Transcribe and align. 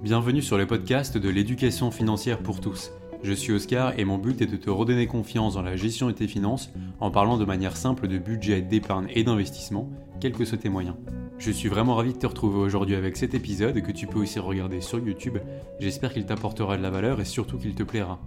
Bienvenue 0.00 0.42
sur 0.42 0.56
le 0.56 0.64
podcast 0.64 1.18
de 1.18 1.28
l'éducation 1.28 1.90
financière 1.90 2.38
pour 2.38 2.60
tous. 2.60 2.92
Je 3.24 3.32
suis 3.32 3.52
Oscar 3.52 3.98
et 3.98 4.04
mon 4.04 4.16
but 4.16 4.40
est 4.40 4.46
de 4.46 4.56
te 4.56 4.70
redonner 4.70 5.08
confiance 5.08 5.54
dans 5.54 5.62
la 5.62 5.74
gestion 5.74 6.06
de 6.06 6.12
tes 6.12 6.28
finances 6.28 6.70
en 7.00 7.10
parlant 7.10 7.36
de 7.36 7.44
manière 7.44 7.76
simple 7.76 8.06
de 8.06 8.16
budget, 8.16 8.62
d'épargne 8.62 9.08
et 9.12 9.24
d'investissement, 9.24 9.90
quels 10.20 10.34
que 10.34 10.44
soient 10.44 10.56
tes 10.56 10.68
moyens. 10.68 10.94
Je 11.38 11.50
suis 11.50 11.68
vraiment 11.68 11.96
ravi 11.96 12.12
de 12.12 12.18
te 12.18 12.28
retrouver 12.28 12.60
aujourd'hui 12.60 12.94
avec 12.94 13.16
cet 13.16 13.34
épisode 13.34 13.82
que 13.82 13.90
tu 13.90 14.06
peux 14.06 14.20
aussi 14.20 14.38
regarder 14.38 14.80
sur 14.80 15.00
YouTube. 15.00 15.38
J'espère 15.80 16.12
qu'il 16.12 16.26
t'apportera 16.26 16.76
de 16.76 16.82
la 16.82 16.90
valeur 16.90 17.20
et 17.20 17.24
surtout 17.24 17.58
qu'il 17.58 17.74
te 17.74 17.82
plaira. 17.82 18.20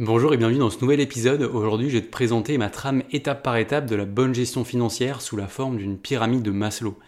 Bonjour 0.00 0.34
et 0.34 0.38
bienvenue 0.38 0.58
dans 0.58 0.70
ce 0.70 0.80
nouvel 0.80 0.98
épisode. 0.98 1.42
Aujourd'hui, 1.42 1.88
je 1.88 1.98
vais 1.98 2.04
te 2.04 2.10
présenter 2.10 2.58
ma 2.58 2.68
trame 2.68 3.04
étape 3.12 3.44
par 3.44 3.56
étape 3.58 3.86
de 3.86 3.94
la 3.94 4.06
bonne 4.06 4.34
gestion 4.34 4.64
financière 4.64 5.20
sous 5.20 5.36
la 5.36 5.46
forme 5.46 5.76
d'une 5.76 5.98
pyramide 5.98 6.42
de 6.42 6.50
Maslow. 6.50 6.98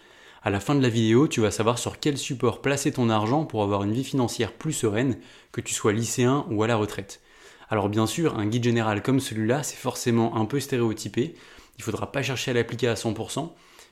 À 0.48 0.50
la 0.50 0.60
fin 0.60 0.74
de 0.74 0.80
la 0.80 0.88
vidéo, 0.88 1.28
tu 1.28 1.42
vas 1.42 1.50
savoir 1.50 1.78
sur 1.78 2.00
quel 2.00 2.16
support 2.16 2.62
placer 2.62 2.90
ton 2.90 3.10
argent 3.10 3.45
pour 3.45 3.62
avoir 3.62 3.84
une 3.84 3.92
vie 3.92 4.02
financière 4.02 4.54
plus 4.54 4.73
sereine, 4.73 5.18
que 5.52 5.60
tu 5.60 5.74
sois 5.74 5.92
lycéen 5.92 6.46
ou 6.50 6.62
à 6.62 6.66
la 6.66 6.77
retraite. 6.77 7.20
Alors 7.68 7.90
bien 7.90 8.06
sûr, 8.06 8.38
un 8.38 8.46
guide 8.46 8.64
général 8.64 9.02
comme 9.02 9.20
celui-là, 9.20 9.62
c'est 9.62 9.76
forcément 9.76 10.38
un 10.38 10.46
peu 10.46 10.59
stéréotypé, 10.59 11.34
il 11.76 11.80
ne 11.80 11.82
faudra 11.82 12.10
pas 12.12 12.23
chercher 12.23 12.52
à 12.52 12.54
l'appliquer 12.54 12.88
à 12.88 12.95
100%, 12.95 13.50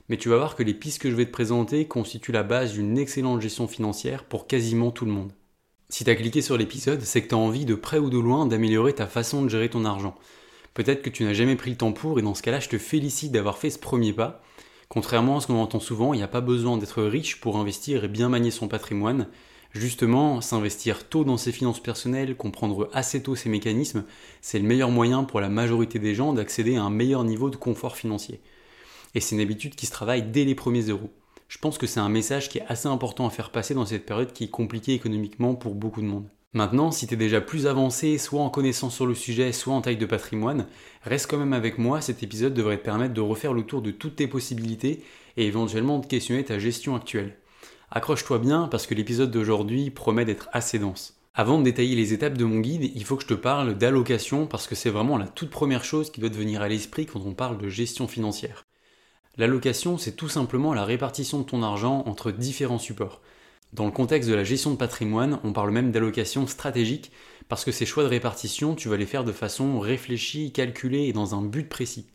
mais 0.08 0.16
tu 0.16 0.30
vas 0.30 0.38
voir 0.38 0.56
que 0.56 0.62
les 0.62 0.72
pistes 0.72 1.02
que 1.02 1.10
je 1.10 1.14
vais 1.14 1.26
te 1.26 1.30
présenter 1.30 1.86
constituent 1.86 2.32
la 2.32 2.42
base 2.42 2.72
d'une 2.72 2.96
excellente 2.96 3.42
gestion 3.42 3.68
financière 3.68 4.24
pour 4.24 4.46
quasiment 4.46 4.92
tout 4.92 5.04
le 5.04 5.12
monde. 5.12 5.32
Si 5.90 6.04
tu 6.04 6.10
as 6.10 6.16
cliqué 6.16 6.40
sur 6.40 6.56
l'épisode, 6.56 7.02
c'est 7.02 7.20
que 7.20 7.28
tu 7.28 7.34
as 7.34 7.38
envie 7.38 7.66
de 7.66 7.74
près 7.74 7.98
ou 7.98 8.08
de 8.08 8.18
loin 8.18 8.46
d'améliorer 8.46 8.94
ta 8.94 9.06
façon 9.06 9.42
de 9.42 9.50
gérer 9.50 9.68
ton 9.68 9.84
argent. 9.84 10.16
Peut-être 10.72 11.02
que 11.02 11.10
tu 11.10 11.24
n'as 11.24 11.34
jamais 11.34 11.56
pris 11.56 11.72
le 11.72 11.76
temps 11.76 11.92
pour, 11.92 12.18
et 12.18 12.22
dans 12.22 12.34
ce 12.34 12.40
cas-là, 12.40 12.60
je 12.60 12.70
te 12.70 12.78
félicite 12.78 13.32
d'avoir 13.32 13.58
fait 13.58 13.68
ce 13.68 13.78
premier 13.78 14.14
pas, 14.14 14.42
Contrairement 14.88 15.38
à 15.38 15.40
ce 15.40 15.48
qu'on 15.48 15.60
entend 15.60 15.80
souvent, 15.80 16.14
il 16.14 16.18
n'y 16.18 16.22
a 16.22 16.28
pas 16.28 16.40
besoin 16.40 16.78
d'être 16.78 17.02
riche 17.02 17.40
pour 17.40 17.56
investir 17.56 18.04
et 18.04 18.08
bien 18.08 18.28
manier 18.28 18.50
son 18.50 18.68
patrimoine. 18.68 19.28
Justement, 19.72 20.40
s'investir 20.40 21.08
tôt 21.08 21.24
dans 21.24 21.36
ses 21.36 21.52
finances 21.52 21.82
personnelles, 21.82 22.36
comprendre 22.36 22.88
assez 22.92 23.22
tôt 23.22 23.34
ses 23.34 23.48
mécanismes, 23.48 24.04
c'est 24.40 24.58
le 24.58 24.66
meilleur 24.66 24.90
moyen 24.90 25.24
pour 25.24 25.40
la 25.40 25.48
majorité 25.48 25.98
des 25.98 26.14
gens 26.14 26.32
d'accéder 26.32 26.76
à 26.76 26.82
un 26.82 26.90
meilleur 26.90 27.24
niveau 27.24 27.50
de 27.50 27.56
confort 27.56 27.96
financier. 27.96 28.40
Et 29.14 29.20
c'est 29.20 29.34
une 29.34 29.42
habitude 29.42 29.74
qui 29.74 29.86
se 29.86 29.92
travaille 29.92 30.22
dès 30.22 30.44
les 30.44 30.54
premiers 30.54 30.82
euros. 30.82 31.10
Je 31.48 31.58
pense 31.58 31.78
que 31.78 31.86
c'est 31.86 32.00
un 32.00 32.08
message 32.08 32.48
qui 32.48 32.58
est 32.58 32.66
assez 32.68 32.88
important 32.88 33.26
à 33.26 33.30
faire 33.30 33.50
passer 33.50 33.74
dans 33.74 33.86
cette 33.86 34.06
période 34.06 34.32
qui 34.32 34.44
est 34.44 34.50
compliquée 34.50 34.94
économiquement 34.94 35.54
pour 35.54 35.74
beaucoup 35.74 36.00
de 36.00 36.06
monde. 36.06 36.28
Maintenant, 36.56 36.90
si 36.90 37.06
tu 37.06 37.12
es 37.12 37.18
déjà 37.18 37.42
plus 37.42 37.66
avancé, 37.66 38.16
soit 38.16 38.40
en 38.40 38.48
connaissance 38.48 38.94
sur 38.94 39.04
le 39.04 39.14
sujet, 39.14 39.52
soit 39.52 39.74
en 39.74 39.82
taille 39.82 39.98
de 39.98 40.06
patrimoine, 40.06 40.66
reste 41.02 41.30
quand 41.30 41.36
même 41.36 41.52
avec 41.52 41.76
moi, 41.76 42.00
cet 42.00 42.22
épisode 42.22 42.54
devrait 42.54 42.78
te 42.78 42.82
permettre 42.82 43.12
de 43.12 43.20
refaire 43.20 43.52
le 43.52 43.62
tour 43.64 43.82
de 43.82 43.90
toutes 43.90 44.16
tes 44.16 44.26
possibilités 44.26 45.02
et 45.36 45.46
éventuellement 45.46 45.98
de 45.98 46.06
questionner 46.06 46.46
ta 46.46 46.58
gestion 46.58 46.96
actuelle. 46.96 47.36
Accroche-toi 47.90 48.38
bien 48.38 48.68
parce 48.68 48.86
que 48.86 48.94
l'épisode 48.94 49.30
d'aujourd'hui 49.30 49.90
promet 49.90 50.24
d'être 50.24 50.48
assez 50.50 50.78
dense. 50.78 51.20
Avant 51.34 51.58
de 51.58 51.64
détailler 51.64 51.94
les 51.94 52.14
étapes 52.14 52.38
de 52.38 52.44
mon 52.46 52.60
guide, 52.60 52.90
il 52.94 53.04
faut 53.04 53.16
que 53.16 53.24
je 53.24 53.28
te 53.28 53.34
parle 53.34 53.76
d'allocation 53.76 54.46
parce 54.46 54.66
que 54.66 54.74
c'est 54.74 54.88
vraiment 54.88 55.18
la 55.18 55.28
toute 55.28 55.50
première 55.50 55.84
chose 55.84 56.10
qui 56.10 56.22
doit 56.22 56.30
te 56.30 56.36
venir 56.36 56.62
à 56.62 56.68
l'esprit 56.68 57.04
quand 57.04 57.20
on 57.26 57.34
parle 57.34 57.58
de 57.58 57.68
gestion 57.68 58.08
financière. 58.08 58.64
L'allocation, 59.36 59.98
c'est 59.98 60.16
tout 60.16 60.30
simplement 60.30 60.72
la 60.72 60.86
répartition 60.86 61.38
de 61.40 61.44
ton 61.44 61.62
argent 61.62 62.04
entre 62.06 62.30
différents 62.30 62.78
supports. 62.78 63.20
Dans 63.72 63.84
le 63.84 63.90
contexte 63.90 64.28
de 64.28 64.34
la 64.34 64.44
gestion 64.44 64.70
de 64.70 64.76
patrimoine, 64.76 65.40
on 65.44 65.52
parle 65.52 65.70
même 65.70 65.90
d'allocation 65.90 66.46
stratégique 66.46 67.10
parce 67.48 67.64
que 67.64 67.72
ces 67.72 67.86
choix 67.86 68.04
de 68.04 68.08
répartition, 68.08 68.74
tu 68.74 68.88
vas 68.88 68.96
les 68.96 69.06
faire 69.06 69.24
de 69.24 69.32
façon 69.32 69.78
réfléchie, 69.78 70.52
calculée 70.52 71.04
et 71.04 71.12
dans 71.12 71.34
un 71.34 71.42
but 71.42 71.68
précis. 71.68 72.06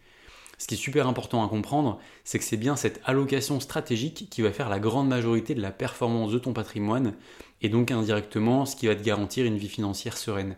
Ce 0.57 0.67
qui 0.67 0.75
est 0.75 0.77
super 0.77 1.07
important 1.07 1.43
à 1.43 1.49
comprendre, 1.49 1.99
c'est 2.23 2.37
que 2.37 2.45
c'est 2.45 2.57
bien 2.57 2.75
cette 2.75 3.01
allocation 3.03 3.59
stratégique 3.59 4.27
qui 4.29 4.41
va 4.41 4.51
faire 4.51 4.69
la 4.69 4.79
grande 4.79 5.07
majorité 5.07 5.55
de 5.55 5.61
la 5.61 5.71
performance 5.71 6.31
de 6.31 6.39
ton 6.39 6.53
patrimoine 6.53 7.15
et 7.61 7.69
donc 7.69 7.91
indirectement 7.91 8.65
ce 8.65 8.75
qui 8.75 8.87
va 8.87 8.95
te 8.95 9.03
garantir 9.03 9.45
une 9.45 9.57
vie 9.57 9.69
financière 9.69 10.17
sereine. 10.17 10.57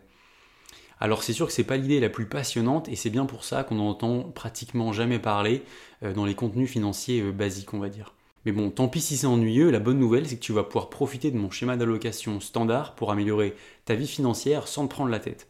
Alors 0.99 1.23
c'est 1.23 1.33
sûr 1.33 1.47
que 1.47 1.53
c'est 1.53 1.63
pas 1.63 1.77
l'idée 1.77 1.99
la 1.99 2.09
plus 2.09 2.27
passionnante 2.27 2.87
et 2.87 2.95
c'est 2.95 3.09
bien 3.09 3.25
pour 3.25 3.43
ça 3.43 3.63
qu'on 3.63 3.75
n'entend 3.75 4.23
pratiquement 4.23 4.93
jamais 4.93 5.19
parler 5.19 5.63
euh, 6.03 6.13
dans 6.13 6.25
les 6.25 6.35
contenus 6.35 6.69
financiers 6.69 7.21
euh, 7.21 7.31
basiques, 7.31 7.73
on 7.73 7.79
va 7.79 7.89
dire. 7.89 8.13
Mais 8.45 8.51
bon, 8.51 8.69
tant 8.69 8.87
pis 8.87 9.01
si 9.01 9.17
c'est 9.17 9.27
ennuyeux, 9.27 9.71
la 9.71 9.79
bonne 9.79 9.99
nouvelle 9.99 10.27
c'est 10.27 10.35
que 10.35 10.43
tu 10.43 10.53
vas 10.53 10.63
pouvoir 10.63 10.89
profiter 10.89 11.31
de 11.31 11.37
mon 11.37 11.49
schéma 11.49 11.77
d'allocation 11.77 12.39
standard 12.39 12.95
pour 12.95 13.11
améliorer 13.11 13.55
ta 13.85 13.95
vie 13.95 14.07
financière 14.07 14.67
sans 14.67 14.87
te 14.87 14.93
prendre 14.93 15.11
la 15.11 15.19
tête. 15.19 15.47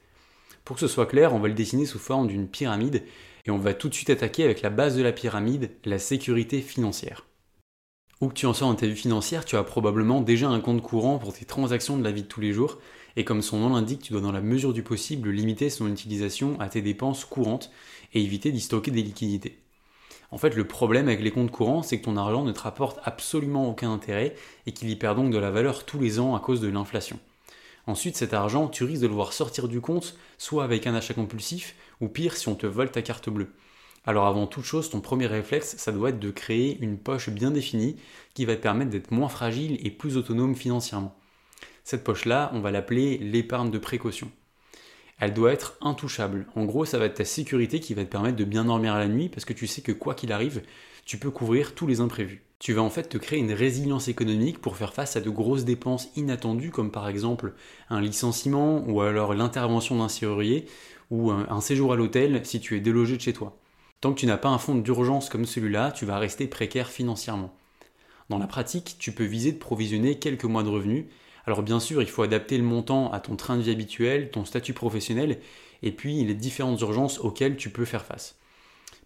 Pour 0.63 0.75
que 0.75 0.79
ce 0.79 0.87
soit 0.87 1.07
clair, 1.07 1.33
on 1.33 1.39
va 1.39 1.47
le 1.47 1.53
dessiner 1.53 1.85
sous 1.85 1.99
forme 1.99 2.27
d'une 2.27 2.47
pyramide 2.47 3.03
et 3.45 3.51
on 3.51 3.57
va 3.57 3.73
tout 3.73 3.89
de 3.89 3.93
suite 3.93 4.09
attaquer 4.09 4.43
avec 4.43 4.61
la 4.61 4.69
base 4.69 4.95
de 4.95 5.03
la 5.03 5.11
pyramide, 5.11 5.71
la 5.85 5.99
sécurité 5.99 6.61
financière. 6.61 7.25
Où 8.21 8.29
que 8.29 8.33
tu 8.33 8.45
en 8.45 8.53
sois 8.53 8.67
dans 8.67 8.75
ta 8.75 8.87
vie 8.87 8.95
financière, 8.95 9.43
tu 9.43 9.57
as 9.57 9.63
probablement 9.63 10.21
déjà 10.21 10.47
un 10.47 10.61
compte 10.61 10.81
courant 10.81 11.17
pour 11.17 11.33
tes 11.33 11.43
transactions 11.43 11.97
de 11.97 12.03
la 12.03 12.11
vie 12.11 12.23
de 12.23 12.27
tous 12.27 12.39
les 12.39 12.53
jours, 12.53 12.79
et 13.17 13.25
comme 13.25 13.41
son 13.41 13.59
nom 13.59 13.75
l'indique, 13.75 14.01
tu 14.01 14.13
dois 14.13 14.21
dans 14.21 14.31
la 14.31 14.39
mesure 14.41 14.71
du 14.71 14.81
possible 14.81 15.29
limiter 15.29 15.69
son 15.69 15.91
utilisation 15.91 16.57
à 16.61 16.69
tes 16.69 16.81
dépenses 16.81 17.25
courantes 17.25 17.69
et 18.13 18.23
éviter 18.23 18.51
d'y 18.51 18.61
stocker 18.61 18.91
des 18.91 19.03
liquidités. 19.03 19.62
En 20.33 20.39
fait, 20.39 20.55
le 20.55 20.65
problème 20.65 21.09
avec 21.09 21.21
les 21.21 21.29
comptes 21.29 21.51
courants, 21.51 21.83
c'est 21.83 21.99
que 21.99 22.05
ton 22.05 22.17
argent 22.17 22.43
ne 22.43 22.51
te 22.51 22.59
rapporte 22.59 22.99
absolument 23.03 23.69
aucun 23.69 23.93
intérêt 23.93 24.33
et 24.65 24.71
qu'il 24.71 24.89
y 24.89 24.95
perd 24.95 25.15
donc 25.15 25.31
de 25.31 25.37
la 25.37 25.51
valeur 25.51 25.85
tous 25.85 25.99
les 25.99 26.19
ans 26.19 26.33
à 26.33 26.39
cause 26.39 26.59
de 26.59 26.69
l'inflation. 26.69 27.19
Ensuite, 27.85 28.17
cet 28.17 28.33
argent, 28.33 28.67
tu 28.67 28.83
risques 28.83 29.03
de 29.03 29.07
le 29.07 29.13
voir 29.13 29.31
sortir 29.31 29.67
du 29.67 29.79
compte, 29.79 30.17
soit 30.39 30.63
avec 30.63 30.87
un 30.87 30.95
achat 30.95 31.13
compulsif, 31.13 31.75
ou 32.01 32.07
pire 32.07 32.35
si 32.35 32.47
on 32.47 32.55
te 32.55 32.65
vole 32.65 32.89
ta 32.89 33.03
carte 33.03 33.29
bleue. 33.29 33.53
Alors 34.07 34.25
avant 34.25 34.47
toute 34.47 34.63
chose, 34.63 34.89
ton 34.89 35.01
premier 35.01 35.27
réflexe, 35.27 35.75
ça 35.77 35.91
doit 35.91 36.09
être 36.09 36.19
de 36.19 36.31
créer 36.31 36.79
une 36.81 36.97
poche 36.97 37.29
bien 37.29 37.51
définie 37.51 37.95
qui 38.33 38.45
va 38.45 38.55
te 38.55 38.61
permettre 38.61 38.89
d'être 38.89 39.11
moins 39.11 39.29
fragile 39.29 39.77
et 39.85 39.91
plus 39.91 40.17
autonome 40.17 40.55
financièrement. 40.55 41.15
Cette 41.83 42.03
poche-là, 42.03 42.49
on 42.55 42.59
va 42.59 42.71
l'appeler 42.71 43.19
l'épargne 43.19 43.69
de 43.69 43.77
précaution 43.77 44.31
elle 45.23 45.33
doit 45.33 45.51
être 45.51 45.77
intouchable. 45.81 46.45
En 46.55 46.65
gros, 46.65 46.85
ça 46.85 46.97
va 46.97 47.05
être 47.05 47.15
ta 47.15 47.25
sécurité 47.25 47.79
qui 47.79 47.93
va 47.93 48.03
te 48.03 48.09
permettre 48.09 48.35
de 48.35 48.43
bien 48.43 48.65
dormir 48.65 48.95
la 48.95 49.07
nuit 49.07 49.29
parce 49.29 49.45
que 49.45 49.53
tu 49.53 49.67
sais 49.67 49.81
que 49.81 49.91
quoi 49.91 50.15
qu'il 50.15 50.31
arrive, 50.31 50.61
tu 51.05 51.17
peux 51.17 51.31
couvrir 51.31 51.75
tous 51.75 51.87
les 51.87 51.99
imprévus. 51.99 52.43
Tu 52.59 52.73
vas 52.73 52.81
en 52.81 52.89
fait 52.89 53.09
te 53.09 53.17
créer 53.17 53.39
une 53.39 53.51
résilience 53.51 54.07
économique 54.07 54.59
pour 54.59 54.77
faire 54.77 54.93
face 54.93 55.15
à 55.15 55.21
de 55.21 55.29
grosses 55.29 55.65
dépenses 55.65 56.09
inattendues 56.15 56.71
comme 56.71 56.91
par 56.91 57.09
exemple 57.09 57.53
un 57.89 58.01
licenciement 58.01 58.83
ou 58.87 59.01
alors 59.01 59.33
l'intervention 59.33 59.97
d'un 59.97 60.09
serrurier 60.09 60.65
ou 61.09 61.31
un 61.31 61.61
séjour 61.61 61.93
à 61.93 61.95
l'hôtel 61.95 62.41
si 62.45 62.59
tu 62.59 62.77
es 62.77 62.79
délogé 62.79 63.17
de 63.17 63.21
chez 63.21 63.33
toi. 63.33 63.57
Tant 64.01 64.13
que 64.13 64.19
tu 64.19 64.25
n'as 64.25 64.37
pas 64.37 64.49
un 64.49 64.57
fonds 64.57 64.75
d'urgence 64.75 65.29
comme 65.29 65.45
celui-là, 65.45 65.91
tu 65.91 66.05
vas 66.05 66.19
rester 66.19 66.47
précaire 66.47 66.89
financièrement. 66.89 67.53
Dans 68.29 68.37
la 68.37 68.47
pratique, 68.47 68.97
tu 68.99 69.11
peux 69.11 69.23
viser 69.23 69.51
de 69.51 69.57
provisionner 69.57 70.19
quelques 70.19 70.43
mois 70.43 70.63
de 70.63 70.69
revenus 70.69 71.05
alors 71.45 71.61
bien 71.61 71.79
sûr, 71.79 72.01
il 72.01 72.07
faut 72.07 72.23
adapter 72.23 72.57
le 72.57 72.63
montant 72.63 73.11
à 73.11 73.19
ton 73.19 73.35
train 73.35 73.57
de 73.57 73.61
vie 73.61 73.71
habituel, 73.71 74.31
ton 74.31 74.45
statut 74.45 74.73
professionnel, 74.73 75.39
et 75.81 75.91
puis 75.91 76.23
les 76.23 76.33
différentes 76.33 76.79
urgences 76.81 77.19
auxquelles 77.19 77.57
tu 77.57 77.69
peux 77.69 77.85
faire 77.85 78.05
face. 78.05 78.37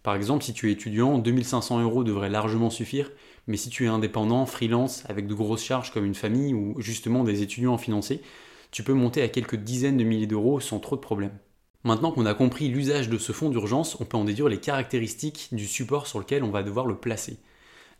Par 0.02 0.14
exemple, 0.14 0.44
si 0.44 0.52
tu 0.52 0.68
es 0.68 0.72
étudiant, 0.72 1.18
2500 1.18 1.82
euros 1.82 2.04
devraient 2.04 2.30
largement 2.30 2.70
suffire, 2.70 3.10
mais 3.46 3.56
si 3.56 3.68
tu 3.70 3.84
es 3.84 3.88
indépendant, 3.88 4.46
freelance, 4.46 5.04
avec 5.08 5.26
de 5.26 5.34
grosses 5.34 5.64
charges 5.64 5.92
comme 5.92 6.04
une 6.04 6.14
famille 6.14 6.54
ou 6.54 6.74
justement 6.78 7.24
des 7.24 7.42
étudiants 7.42 7.78
financés, 7.78 8.22
tu 8.70 8.82
peux 8.82 8.92
monter 8.92 9.22
à 9.22 9.28
quelques 9.28 9.56
dizaines 9.56 9.96
de 9.96 10.04
milliers 10.04 10.26
d'euros 10.26 10.60
sans 10.60 10.78
trop 10.78 10.96
de 10.96 11.00
problèmes. 11.00 11.36
Maintenant 11.84 12.12
qu'on 12.12 12.26
a 12.26 12.34
compris 12.34 12.68
l'usage 12.68 13.08
de 13.08 13.18
ce 13.18 13.32
fonds 13.32 13.50
d'urgence, 13.50 13.98
on 14.00 14.04
peut 14.04 14.16
en 14.16 14.24
déduire 14.24 14.48
les 14.48 14.60
caractéristiques 14.60 15.48
du 15.52 15.66
support 15.66 16.06
sur 16.06 16.18
lequel 16.18 16.44
on 16.44 16.50
va 16.50 16.62
devoir 16.62 16.86
le 16.86 16.96
placer. 16.96 17.38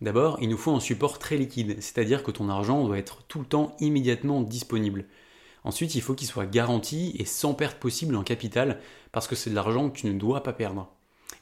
D'abord, 0.01 0.39
il 0.41 0.49
nous 0.49 0.57
faut 0.57 0.75
un 0.75 0.81
support 0.81 1.19
très 1.19 1.37
liquide, 1.37 1.77
c'est-à-dire 1.81 2.23
que 2.23 2.31
ton 2.31 2.49
argent 2.49 2.85
doit 2.85 2.99
être 2.99 3.25
tout 3.25 3.41
le 3.41 3.47
temps 3.47 3.77
immédiatement 3.81 4.43
disponible. 4.43 5.07
Ensuite, 5.65 5.97
il 5.97 6.03
faut 6.03 6.15
qu'il 6.15 6.29
soit 6.29 6.47
garanti 6.47 7.17
et 7.19 7.25
sans 7.25 7.53
perte 7.53 7.79
possible 7.79 8.15
en 8.15 8.23
capital, 8.23 8.81
parce 9.11 9.27
que 9.27 9.35
c'est 9.35 9.51
de 9.51 9.55
l'argent 9.57 9.91
que 9.91 9.99
tu 9.99 10.07
ne 10.07 10.19
dois 10.19 10.43
pas 10.43 10.53
perdre. 10.53 10.89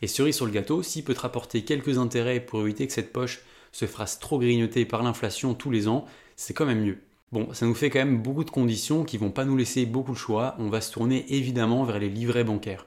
Et 0.02 0.06
cerise 0.06 0.36
sur 0.36 0.46
le 0.46 0.52
gâteau, 0.52 0.82
s'il 0.82 1.04
peut 1.04 1.14
te 1.14 1.20
rapporter 1.20 1.64
quelques 1.64 1.98
intérêts 1.98 2.40
pour 2.40 2.62
éviter 2.62 2.86
que 2.86 2.92
cette 2.92 3.12
poche 3.12 3.42
se 3.72 3.86
fasse 3.86 4.18
trop 4.18 4.38
grignoter 4.38 4.86
par 4.86 5.02
l'inflation 5.02 5.54
tous 5.54 5.70
les 5.70 5.86
ans, 5.86 6.06
c'est 6.34 6.54
quand 6.54 6.66
même 6.66 6.82
mieux. 6.82 6.98
Bon, 7.32 7.52
ça 7.52 7.66
nous 7.66 7.74
fait 7.74 7.90
quand 7.90 7.98
même 7.98 8.22
beaucoup 8.22 8.44
de 8.44 8.50
conditions 8.50 9.04
qui 9.04 9.18
vont 9.18 9.30
pas 9.30 9.44
nous 9.44 9.56
laisser 9.56 9.84
beaucoup 9.84 10.12
de 10.12 10.16
choix. 10.16 10.54
On 10.58 10.70
va 10.70 10.80
se 10.80 10.92
tourner 10.92 11.26
évidemment 11.28 11.84
vers 11.84 11.98
les 11.98 12.08
livrets 12.08 12.44
bancaires. 12.44 12.86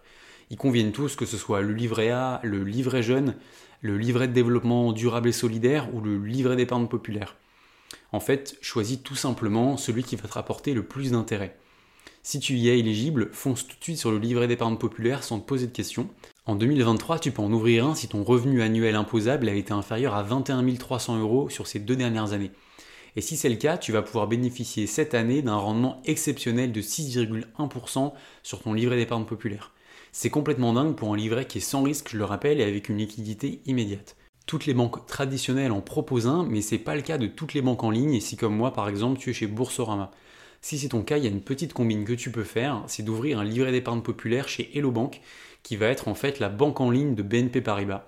Ils 0.50 0.58
conviennent 0.58 0.92
tous, 0.92 1.16
que 1.16 1.26
ce 1.26 1.38
soit 1.38 1.62
le 1.62 1.74
livret 1.74 2.10
A, 2.10 2.40
le 2.44 2.64
livret 2.64 3.04
jeune, 3.04 3.36
le 3.81 3.98
livret 3.98 4.28
de 4.28 4.34
développement 4.34 4.92
durable 4.92 5.30
et 5.30 5.34
solidaire 5.34 5.94
ou 5.94 6.02
le 6.02 6.18
livret 6.18 6.56
d'épargne 6.56 6.88
populaire. 6.88 7.36
En 8.12 8.20
fait, 8.20 8.58
choisis 8.62 9.02
tout 9.02 9.16
simplement 9.16 9.78
celui 9.78 10.04
qui 10.04 10.16
va 10.16 10.28
te 10.28 10.34
rapporter 10.34 10.74
le 10.74 10.84
plus 10.84 11.12
d'intérêt. 11.12 11.56
Si 12.22 12.40
tu 12.40 12.56
y 12.56 12.70
es 12.70 12.78
éligible, 12.78 13.30
fonce 13.31 13.66
tout 13.66 13.78
de 13.78 13.84
suite 13.84 13.98
sur 13.98 14.12
le 14.12 14.20
livret 14.20 14.48
d'épargne 14.48 14.78
populaire 14.78 15.24
sans 15.24 15.40
te 15.40 15.46
poser 15.46 15.68
de 15.68 15.72
questions. 15.72 16.10
En 16.46 16.56
2023, 16.56 17.20
tu 17.20 17.31
peux 17.31 17.42
en 17.42 17.52
ouvrir 17.52 17.86
un 17.86 17.96
si 17.96 18.08
ton 18.08 18.24
revenu 18.24 18.62
annuel 18.62 18.96
imposable 18.96 19.48
a 19.48 19.54
été 19.54 19.72
inférieur 19.72 20.16
à 20.16 20.24
21 20.24 20.76
300 20.76 21.20
euros 21.20 21.50
sur 21.50 21.68
ces 21.68 21.80
deux 21.80 21.96
dernières 21.96 22.34
années. 22.34 22.52
Et 23.16 23.22
si 23.22 23.38
c'est 23.38 23.50
le 23.50 23.56
cas, 23.56 23.78
tu 23.78 23.92
vas 23.92 24.02
pouvoir 24.02 24.28
bénéficier 24.28 24.86
cette 24.86 25.14
année 25.14 25.42
d'un 25.42 25.56
rendement 25.56 26.02
exceptionnel 26.06 26.72
de 26.72 26.81
6,1% 26.81 28.14
sur 28.44 28.62
ton 28.62 28.74
livret 28.74 28.98
d'épargne 28.98 29.26
populaire. 29.26 29.72
C'est 30.12 30.30
complètement 30.30 30.74
dingue 30.74 30.96
pour 30.96 31.14
un 31.14 31.18
livret 31.18 31.46
qui 31.46 31.60
est 31.60 31.62
sans 31.62 31.84
risque, 31.84 32.10
je 32.10 32.18
le 32.18 32.26
rappelle, 32.26 32.60
et 32.60 32.64
avec 32.64 32.90
une 32.90 32.98
liquidité 32.98 33.62
immédiate. 33.66 34.16
Toutes 34.48 34.66
les 34.66 34.74
banques 34.74 35.06
traditionnelles 35.06 35.72
en 35.72 35.82
proposent 35.82 36.26
un, 36.26 36.44
mais 36.44 36.62
c'est 36.62 36.80
pas 36.80 36.96
le 36.96 37.04
cas 37.04 37.20
de 37.20 37.28
toutes 37.28 37.54
les 37.54 37.62
banques 37.62 37.84
en 37.84 37.92
ligne. 37.92 38.16
Et 38.16 38.20
si 38.20 38.36
comme 38.36 38.56
moi, 38.56 38.74
par 38.74 38.90
exemple, 38.90 39.20
tu 39.20 39.30
es 39.30 39.34
chez 39.34 39.46
Boursorama. 39.46 40.10
Si 40.62 40.80
c'est 40.80 40.90
ton 40.90 41.04
cas, 41.04 41.18
il 41.18 41.24
y 41.24 41.28
a 41.28 41.30
une 41.30 41.42
petite 41.42 41.74
combine 41.74 42.04
que 42.04 42.14
tu 42.14 42.32
peux 42.32 42.44
faire, 42.44 42.84
c'est 42.88 43.04
d'ouvrir 43.04 43.40
un 43.40 43.44
livret 43.44 43.72
d'épargne 43.72 44.02
populaire 44.02 44.50
chez 44.50 44.76
Hello 44.76 44.92
Bank, 44.92 45.22
qui 45.62 45.76
va 45.76 45.86
être 45.86 46.08
en 46.08 46.16
fait 46.16 46.40
la 46.40 46.50
banque 46.50 46.82
en 46.82 46.90
ligne 46.90 47.14
de 47.14 47.22
BNP 47.22 47.62
Paribas. 47.62 48.06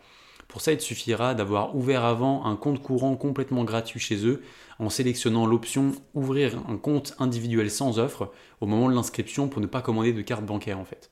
Pour 0.48 0.60
ça, 0.60 0.74
il 0.74 0.78
te 0.80 0.84
suffira 0.84 1.34
d'avoir 1.34 1.76
ouvert 1.78 2.04
avant 2.04 2.46
un 2.46 2.58
compte 2.58 2.82
courant 2.82 3.16
complètement 3.16 3.64
gratuit 3.64 4.02
chez 4.02 4.26
eux 4.26 4.42
en 4.80 4.90
sélectionnant 4.90 5.46
l'option 5.46 5.94
Ouvrir 6.14 6.62
un 6.68 6.78
compte 6.78 7.16
individuel 7.20 7.72
sans 7.72 8.00
offre 8.00 8.34
au 8.60 8.66
moment 8.66 8.90
de 8.90 8.96
l'inscription 8.96 9.48
pour 9.48 9.62
ne 9.62 9.68
pas 9.68 9.82
commander 9.82 10.12
de 10.12 10.22
carte 10.22 10.44
bancaire 10.44 10.80
en 10.80 10.84
fait. 10.84 11.10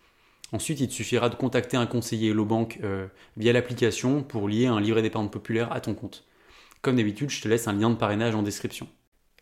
Ensuite, 0.51 0.79
il 0.79 0.87
te 0.87 0.93
suffira 0.93 1.29
de 1.29 1.35
contacter 1.35 1.77
un 1.77 1.85
conseiller 1.85 2.31
Hello 2.31 2.45
Bank 2.45 2.79
euh, 2.83 3.07
via 3.37 3.53
l'application 3.53 4.23
pour 4.23 4.49
lier 4.49 4.65
un 4.65 4.79
livret 4.79 5.01
d'épargne 5.01 5.29
populaire 5.29 5.71
à 5.71 5.79
ton 5.79 5.93
compte. 5.93 6.25
Comme 6.81 6.95
d'habitude, 6.95 7.29
je 7.29 7.41
te 7.41 7.47
laisse 7.47 7.67
un 7.67 7.73
lien 7.73 7.89
de 7.89 7.95
parrainage 7.95 8.35
en 8.35 8.41
description. 8.41 8.87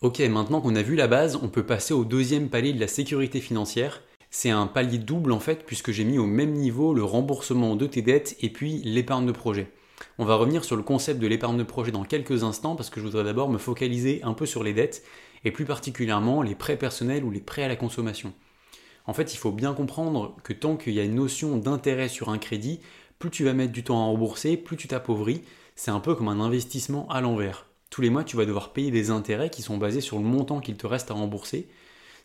Ok, 0.01 0.19
maintenant 0.19 0.59
qu'on 0.61 0.75
a 0.75 0.81
vu 0.81 0.95
la 0.95 1.07
base, 1.07 1.37
on 1.41 1.47
peut 1.47 1.65
passer 1.65 1.93
au 1.93 2.03
deuxième 2.03 2.49
palier 2.49 2.73
de 2.73 2.79
la 2.79 2.87
sécurité 2.87 3.39
financière. 3.39 4.03
C'est 4.29 4.49
un 4.49 4.67
palier 4.67 4.97
double 4.97 5.31
en 5.31 5.39
fait, 5.39 5.65
puisque 5.65 5.91
j'ai 5.91 6.03
mis 6.03 6.19
au 6.19 6.25
même 6.25 6.51
niveau 6.51 6.93
le 6.93 7.03
remboursement 7.03 7.75
de 7.75 7.87
tes 7.87 8.01
dettes 8.01 8.35
et 8.41 8.49
puis 8.49 8.81
l'épargne 8.83 9.25
de 9.25 9.31
projet. 9.31 9.71
On 10.19 10.25
va 10.25 10.35
revenir 10.35 10.63
sur 10.63 10.75
le 10.75 10.83
concept 10.83 11.19
de 11.19 11.27
l'épargne 11.27 11.57
de 11.57 11.63
projet 11.63 11.91
dans 11.91 12.03
quelques 12.03 12.43
instants, 12.43 12.75
parce 12.75 12.89
que 12.89 12.99
je 12.99 13.05
voudrais 13.05 13.23
d'abord 13.23 13.49
me 13.49 13.57
focaliser 13.57 14.21
un 14.23 14.33
peu 14.33 14.45
sur 14.45 14.63
les 14.63 14.73
dettes, 14.73 15.03
et 15.45 15.51
plus 15.51 15.65
particulièrement 15.65 16.41
les 16.41 16.55
prêts 16.55 16.77
personnels 16.77 17.23
ou 17.23 17.31
les 17.31 17.39
prêts 17.39 17.63
à 17.63 17.67
la 17.67 17.75
consommation. 17.75 18.33
En 19.07 19.13
fait, 19.13 19.33
il 19.33 19.37
faut 19.37 19.51
bien 19.51 19.73
comprendre 19.73 20.35
que 20.43 20.53
tant 20.53 20.75
qu'il 20.75 20.93
y 20.93 20.99
a 20.99 21.03
une 21.03 21.15
notion 21.15 21.57
d'intérêt 21.57 22.09
sur 22.09 22.29
un 22.29 22.37
crédit, 22.37 22.81
plus 23.19 23.31
tu 23.31 23.45
vas 23.45 23.53
mettre 23.53 23.71
du 23.71 23.83
temps 23.83 24.01
à 24.01 24.05
rembourser, 24.05 24.57
plus 24.57 24.77
tu 24.77 24.87
t'appauvris. 24.87 25.41
C'est 25.75 25.91
un 25.91 26.01
peu 26.01 26.13
comme 26.13 26.27
un 26.27 26.41
investissement 26.41 27.07
à 27.09 27.21
l'envers. 27.21 27.65
Tous 27.89 28.01
les 28.01 28.09
mois, 28.09 28.25
tu 28.25 28.35
vas 28.35 28.45
devoir 28.45 28.73
payer 28.73 28.91
des 28.91 29.09
intérêts 29.09 29.49
qui 29.49 29.61
sont 29.61 29.77
basés 29.77 30.01
sur 30.01 30.17
le 30.17 30.25
montant 30.25 30.59
qu'il 30.59 30.75
te 30.75 30.85
reste 30.85 31.09
à 31.09 31.13
rembourser. 31.13 31.69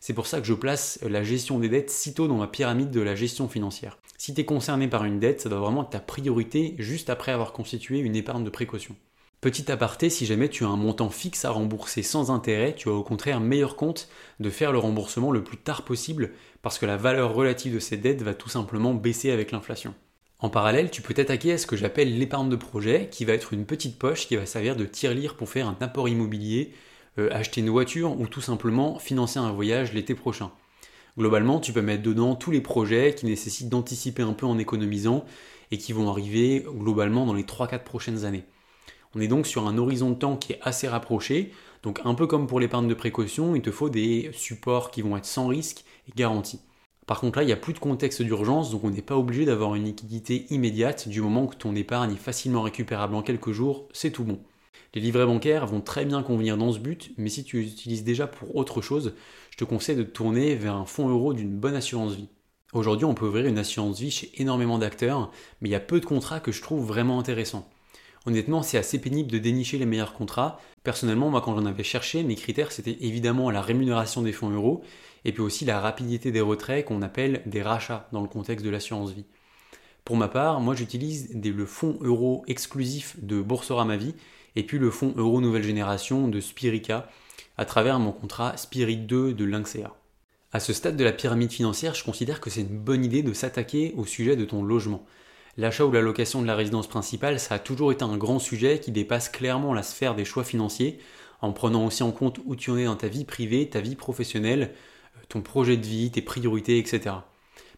C'est 0.01 0.13
pour 0.13 0.27
ça 0.27 0.41
que 0.41 0.45
je 0.45 0.53
place 0.53 0.99
la 1.01 1.23
gestion 1.23 1.57
des 1.59 1.69
dettes 1.69 1.89
sitôt 1.89 2.27
dans 2.27 2.35
ma 2.35 2.47
pyramide 2.47 2.91
de 2.91 2.99
la 2.99 3.15
gestion 3.15 3.47
financière. 3.47 3.97
Si 4.17 4.33
tu 4.33 4.41
es 4.41 4.45
concerné 4.45 4.89
par 4.89 5.05
une 5.05 5.19
dette, 5.19 5.39
ça 5.39 5.49
doit 5.49 5.61
vraiment 5.61 5.83
être 5.83 5.91
ta 5.91 5.99
priorité 6.01 6.75
juste 6.77 7.09
après 7.09 7.31
avoir 7.31 7.53
constitué 7.53 7.99
une 7.99 8.17
épargne 8.17 8.43
de 8.43 8.49
précaution. 8.49 8.95
Petit 9.43 9.69
aparté, 9.73 10.09
si 10.09 10.25
jamais 10.25 10.47
tu 10.47 10.63
as 10.63 10.69
un 10.69 10.77
montant 10.77 11.09
fixe 11.09 11.43
à 11.43 11.49
rembourser 11.49 12.01
sans 12.01 12.31
intérêt, 12.31 12.73
tu 12.73 12.87
as 12.87 12.93
au 12.93 13.03
contraire 13.03 13.41
meilleur 13.41 13.75
compte 13.75 14.07
de 14.39 14.49
faire 14.49 14.71
le 14.71 14.77
remboursement 14.77 15.31
le 15.31 15.43
plus 15.43 15.57
tard 15.57 15.81
possible 15.81 16.31
parce 16.61 16.79
que 16.79 16.85
la 16.85 16.95
valeur 16.95 17.33
relative 17.33 17.73
de 17.73 17.79
ces 17.79 17.97
dettes 17.97 18.21
va 18.21 18.33
tout 18.33 18.47
simplement 18.47 18.93
baisser 18.93 19.31
avec 19.31 19.51
l'inflation. 19.51 19.95
En 20.39 20.49
parallèle, 20.49 20.91
tu 20.91 21.01
peux 21.01 21.13
t'attaquer 21.13 21.51
à 21.51 21.57
ce 21.57 21.67
que 21.67 21.75
j'appelle 21.75 22.17
l'épargne 22.17 22.47
de 22.47 22.55
projet, 22.55 23.09
qui 23.11 23.25
va 23.25 23.33
être 23.33 23.51
une 23.51 23.65
petite 23.65 23.99
poche 23.99 24.29
qui 24.29 24.37
va 24.37 24.45
servir 24.45 24.77
de 24.77 24.85
tirelire 24.85 25.35
pour 25.35 25.49
faire 25.49 25.67
un 25.67 25.75
apport 25.81 26.07
immobilier, 26.07 26.71
euh, 27.19 27.27
acheter 27.33 27.59
une 27.59 27.69
voiture 27.69 28.17
ou 28.17 28.27
tout 28.27 28.39
simplement 28.39 28.97
financer 28.97 29.39
un 29.39 29.51
voyage 29.51 29.91
l'été 29.91 30.15
prochain. 30.15 30.51
Globalement, 31.17 31.59
tu 31.59 31.73
peux 31.73 31.81
mettre 31.81 32.01
dedans 32.01 32.35
tous 32.35 32.51
les 32.51 32.61
projets 32.61 33.13
qui 33.13 33.25
nécessitent 33.25 33.67
d'anticiper 33.67 34.23
un 34.23 34.31
peu 34.31 34.45
en 34.45 34.57
économisant 34.57 35.25
et 35.71 35.77
qui 35.77 35.91
vont 35.91 36.09
arriver 36.09 36.65
globalement 36.65 37.25
dans 37.25 37.33
les 37.33 37.43
3-4 37.43 37.83
prochaines 37.83 38.23
années. 38.23 38.45
On 39.15 39.19
est 39.19 39.27
donc 39.27 39.45
sur 39.45 39.67
un 39.67 39.77
horizon 39.77 40.09
de 40.09 40.15
temps 40.15 40.37
qui 40.37 40.53
est 40.53 40.59
assez 40.61 40.87
rapproché, 40.87 41.51
donc 41.83 41.99
un 42.03 42.15
peu 42.15 42.25
comme 42.25 42.47
pour 42.47 42.59
l'épargne 42.59 42.87
de 42.87 42.93
précaution, 42.93 43.55
il 43.55 43.61
te 43.61 43.71
faut 43.71 43.89
des 43.89 44.31
supports 44.33 44.89
qui 44.89 45.01
vont 45.01 45.17
être 45.17 45.25
sans 45.25 45.47
risque 45.47 45.85
et 46.07 46.11
garantis. 46.15 46.61
Par 47.05 47.19
contre 47.19 47.37
là, 47.37 47.43
il 47.43 47.47
n'y 47.47 47.53
a 47.53 47.57
plus 47.57 47.73
de 47.73 47.79
contexte 47.79 48.21
d'urgence, 48.21 48.71
donc 48.71 48.83
on 48.83 48.89
n'est 48.89 49.01
pas 49.01 49.17
obligé 49.17 49.45
d'avoir 49.45 49.75
une 49.75 49.85
liquidité 49.85 50.47
immédiate 50.49 51.09
du 51.09 51.21
moment 51.21 51.47
que 51.47 51.55
ton 51.55 51.75
épargne 51.75 52.13
est 52.13 52.17
facilement 52.17 52.61
récupérable 52.61 53.13
en 53.13 53.21
quelques 53.21 53.51
jours, 53.51 53.87
c'est 53.91 54.11
tout 54.11 54.23
bon. 54.23 54.39
Les 54.95 55.01
livrets 55.01 55.25
bancaires 55.25 55.67
vont 55.67 55.81
très 55.81 56.05
bien 56.05 56.23
convenir 56.23 56.57
dans 56.57 56.71
ce 56.71 56.79
but, 56.79 57.11
mais 57.17 57.29
si 57.29 57.43
tu 57.43 57.61
les 57.61 57.67
utilises 57.67 58.03
déjà 58.03 58.25
pour 58.25 58.55
autre 58.55 58.81
chose, 58.81 59.13
je 59.51 59.57
te 59.57 59.63
conseille 59.63 59.95
de 59.95 60.03
te 60.03 60.11
tourner 60.11 60.55
vers 60.55 60.75
un 60.75 60.85
fonds 60.85 61.09
euro 61.09 61.33
d'une 61.33 61.55
bonne 61.55 61.75
assurance 61.75 62.13
vie. 62.13 62.29
Aujourd'hui, 62.73 63.05
on 63.05 63.13
peut 63.13 63.27
ouvrir 63.27 63.45
une 63.45 63.59
assurance 63.59 63.99
vie 63.99 64.11
chez 64.11 64.31
énormément 64.41 64.79
d'acteurs, 64.79 65.31
mais 65.61 65.69
il 65.69 65.71
y 65.71 65.75
a 65.75 65.79
peu 65.79 65.99
de 65.99 66.05
contrats 66.05 66.39
que 66.39 66.51
je 66.51 66.61
trouve 66.61 66.85
vraiment 66.85 67.19
intéressants. 67.19 67.69
Honnêtement, 68.25 68.63
c'est 68.63 68.77
assez 68.77 68.99
pénible 68.99 69.29
de 69.29 69.37
dénicher 69.37 69.77
les 69.77 69.85
meilleurs 69.85 70.13
contrats. 70.13 70.59
Personnellement, 70.83 71.29
moi, 71.29 71.41
quand 71.41 71.55
j'en 71.55 71.65
avais 71.65 71.83
cherché, 71.83 72.23
mes 72.23 72.35
critères, 72.35 72.71
c'était 72.71 72.97
évidemment 73.01 73.51
la 73.51 73.61
rémunération 73.61 74.21
des 74.21 74.31
fonds 74.31 74.49
euros 74.49 74.83
et 75.25 75.33
puis 75.33 75.41
aussi 75.41 75.65
la 75.65 75.79
rapidité 75.79 76.31
des 76.31 76.41
retraits 76.41 76.85
qu'on 76.85 77.01
appelle 77.01 77.41
des 77.45 77.61
rachats 77.61 78.07
dans 78.13 78.21
le 78.21 78.27
contexte 78.29 78.65
de 78.65 78.69
l'assurance 78.69 79.11
vie. 79.11 79.25
Pour 80.05 80.17
ma 80.17 80.27
part, 80.27 80.61
moi, 80.61 80.75
j'utilise 80.75 81.33
le 81.33 81.65
fonds 81.65 81.97
euro 82.01 82.43
exclusif 82.47 83.15
de 83.21 83.41
Boursorama 83.41 83.97
Vie 83.97 84.15
et 84.55 84.63
puis 84.63 84.77
le 84.77 84.91
fonds 84.91 85.13
euro 85.17 85.41
nouvelle 85.41 85.63
génération 85.63 86.27
de 86.27 86.39
Spirica 86.39 87.09
à 87.57 87.65
travers 87.65 87.99
mon 87.99 88.11
contrat 88.11 88.57
Spirit 88.57 88.97
2 88.97 89.33
de 89.33 89.45
Lynxea. 89.45 89.95
À 90.51 90.59
ce 90.59 90.71
stade 90.71 90.97
de 90.97 91.03
la 91.03 91.13
pyramide 91.13 91.51
financière, 91.51 91.95
je 91.95 92.03
considère 92.03 92.39
que 92.39 92.49
c'est 92.49 92.61
une 92.61 92.79
bonne 92.79 93.03
idée 93.03 93.23
de 93.23 93.33
s'attaquer 93.33 93.93
au 93.97 94.05
sujet 94.05 94.35
de 94.35 94.45
ton 94.45 94.63
logement. 94.63 95.05
L'achat 95.55 95.85
ou 95.85 95.91
la 95.91 96.01
location 96.01 96.41
de 96.41 96.47
la 96.47 96.55
résidence 96.55 96.87
principale, 96.87 97.39
ça 97.39 97.55
a 97.55 97.59
toujours 97.59 97.91
été 97.91 98.03
un 98.03 98.17
grand 98.17 98.39
sujet 98.39 98.79
qui 98.79 98.91
dépasse 98.91 99.29
clairement 99.29 99.75
la 99.75 99.83
sphère 99.83 100.15
des 100.15 100.25
choix 100.25 100.43
financiers, 100.43 100.97
en 101.41 101.53
prenant 101.53 101.85
aussi 101.85 102.01
en 102.01 102.11
compte 102.11 102.39
où 102.45 102.55
tu 102.55 102.71
en 102.71 102.77
es 102.77 102.85
dans 102.85 102.95
ta 102.95 103.07
vie 103.07 103.23
privée, 103.23 103.69
ta 103.69 103.79
vie 103.79 103.95
professionnelle, 103.95 104.73
euh, 105.15 105.21
ton 105.29 105.41
projet 105.41 105.77
de 105.77 105.85
vie, 105.85 106.09
tes 106.09 106.23
priorités, 106.23 106.79
etc. 106.79 107.17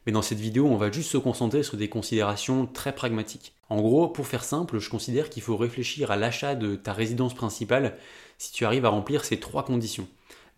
Mais 0.05 0.13
dans 0.13 0.21
cette 0.21 0.39
vidéo, 0.39 0.67
on 0.67 0.77
va 0.77 0.89
juste 0.89 1.11
se 1.11 1.17
concentrer 1.17 1.63
sur 1.63 1.75
des 1.75 1.89
considérations 1.89 2.65
très 2.65 2.95
pragmatiques. 2.95 3.53
En 3.69 3.81
gros, 3.81 4.07
pour 4.07 4.25
faire 4.25 4.45
simple, 4.45 4.79
je 4.79 4.89
considère 4.89 5.29
qu'il 5.29 5.43
faut 5.43 5.57
réfléchir 5.57 6.11
à 6.11 6.15
l'achat 6.15 6.55
de 6.55 6.77
ta 6.77 6.93
résidence 6.93 7.33
principale 7.33 7.97
si 8.37 8.53
tu 8.53 8.63
arrives 8.63 8.85
à 8.85 8.89
remplir 8.89 9.25
ces 9.25 9.41
trois 9.41 9.65
conditions. 9.65 10.07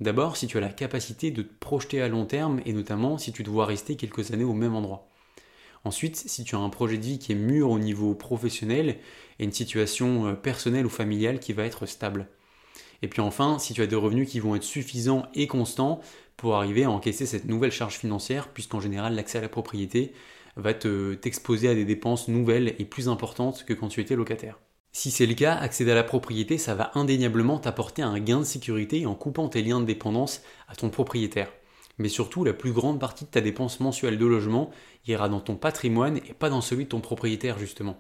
D'abord, 0.02 0.38
si 0.38 0.46
tu 0.46 0.58
as 0.58 0.62
la 0.62 0.70
capacité 0.70 1.32
de 1.32 1.42
te 1.42 1.54
projeter 1.60 2.00
à 2.00 2.10
long 2.10 2.26
terme 2.26 2.62
et 2.68 2.74
notamment 2.74 3.18
si 3.18 3.32
tu 3.32 3.42
dois 3.42 3.66
rester 3.66 3.96
quelques 3.96 4.32
années 4.32 4.44
au 4.44 4.54
même 4.54 4.76
endroit. 4.76 5.08
Ensuite, 5.88 6.18
si 6.18 6.44
tu 6.44 6.54
as 6.54 6.60
un 6.60 6.68
projet 6.68 6.98
de 6.98 7.06
vie 7.06 7.18
qui 7.18 7.32
est 7.32 7.36
mûr 7.36 7.72
au 7.72 7.80
niveau 7.80 8.14
professionnel 8.14 8.98
et 9.40 9.46
une 9.46 9.54
situation 9.54 10.28
euh, 10.28 10.34
personnelle 10.34 10.86
ou 10.86 10.90
familiale 10.90 11.40
qui 11.40 11.54
va 11.54 11.64
être 11.64 11.86
stable. 11.86 12.28
Et 13.02 13.08
puis 13.08 13.22
enfin, 13.22 13.58
si 13.58 13.74
tu 13.74 13.82
as 13.82 13.88
des 13.88 13.96
revenus 13.96 14.30
qui 14.30 14.42
vont 14.42 14.58
être 14.58 14.64
suffisants 14.64 15.28
et 15.34 15.48
constants 15.48 16.02
pour 16.36 16.56
arriver 16.56 16.84
à 16.84 16.92
encaisser 16.92 17.26
cette 17.26 17.46
nouvelle 17.46 17.72
charge 17.72 17.96
financière, 17.96 18.50
puisqu'en 18.50 18.82
général 18.82 19.16
l'accès 19.16 19.38
à 19.38 19.42
la 19.42 19.48
propriété 19.48 20.12
va 20.58 20.74
t'exposer 20.74 21.70
à 21.70 21.74
des 21.74 21.86
dépenses 21.86 22.28
nouvelles 22.28 22.76
et 22.80 22.84
plus 22.84 23.08
importantes 23.08 23.64
que 23.66 23.74
quand 23.74 23.88
tu 23.88 24.02
étais 24.02 24.18
locataire. 24.18 24.60
Si 24.92 25.10
c'est 25.10 25.26
le 25.26 25.36
cas, 25.36 25.56
accéder 25.56 25.92
à 25.92 25.96
la 25.96 26.04
propriété, 26.04 26.58
ça 26.58 26.76
va 26.76 26.92
indéniablement 26.96 27.60
t'apporter 27.60 28.02
un 28.02 28.20
gain 28.20 28.40
de 28.40 28.44
sécurité 28.44 29.06
en 29.06 29.16
coupant 29.16 29.48
tes 29.48 29.62
liens 29.62 29.80
de 29.80 29.86
dépendance 29.86 30.42
à 30.68 30.76
ton 30.76 30.90
propriétaire 30.90 31.50
mais 31.98 32.10
surtout 32.10 32.44
la 32.44 32.54
plus 32.54 32.72
grande 32.72 33.00
partie 33.00 33.26
de 33.26 33.30
ta 33.30 33.42
dépense 33.42 33.80
mensuelle 33.80 34.18
de 34.18 34.26
logement 34.26 34.70
ira 35.08 35.30
dans 35.30 35.40
ton 35.40 35.56
patrimoine 35.56 36.18
et 36.18 36.34
pas 36.34 36.50
dans 36.50 36.62
celui 36.62 36.86
de 36.86 36.90
ton 36.90 37.00
propriétaire 37.00 37.58
justement. 37.60 38.00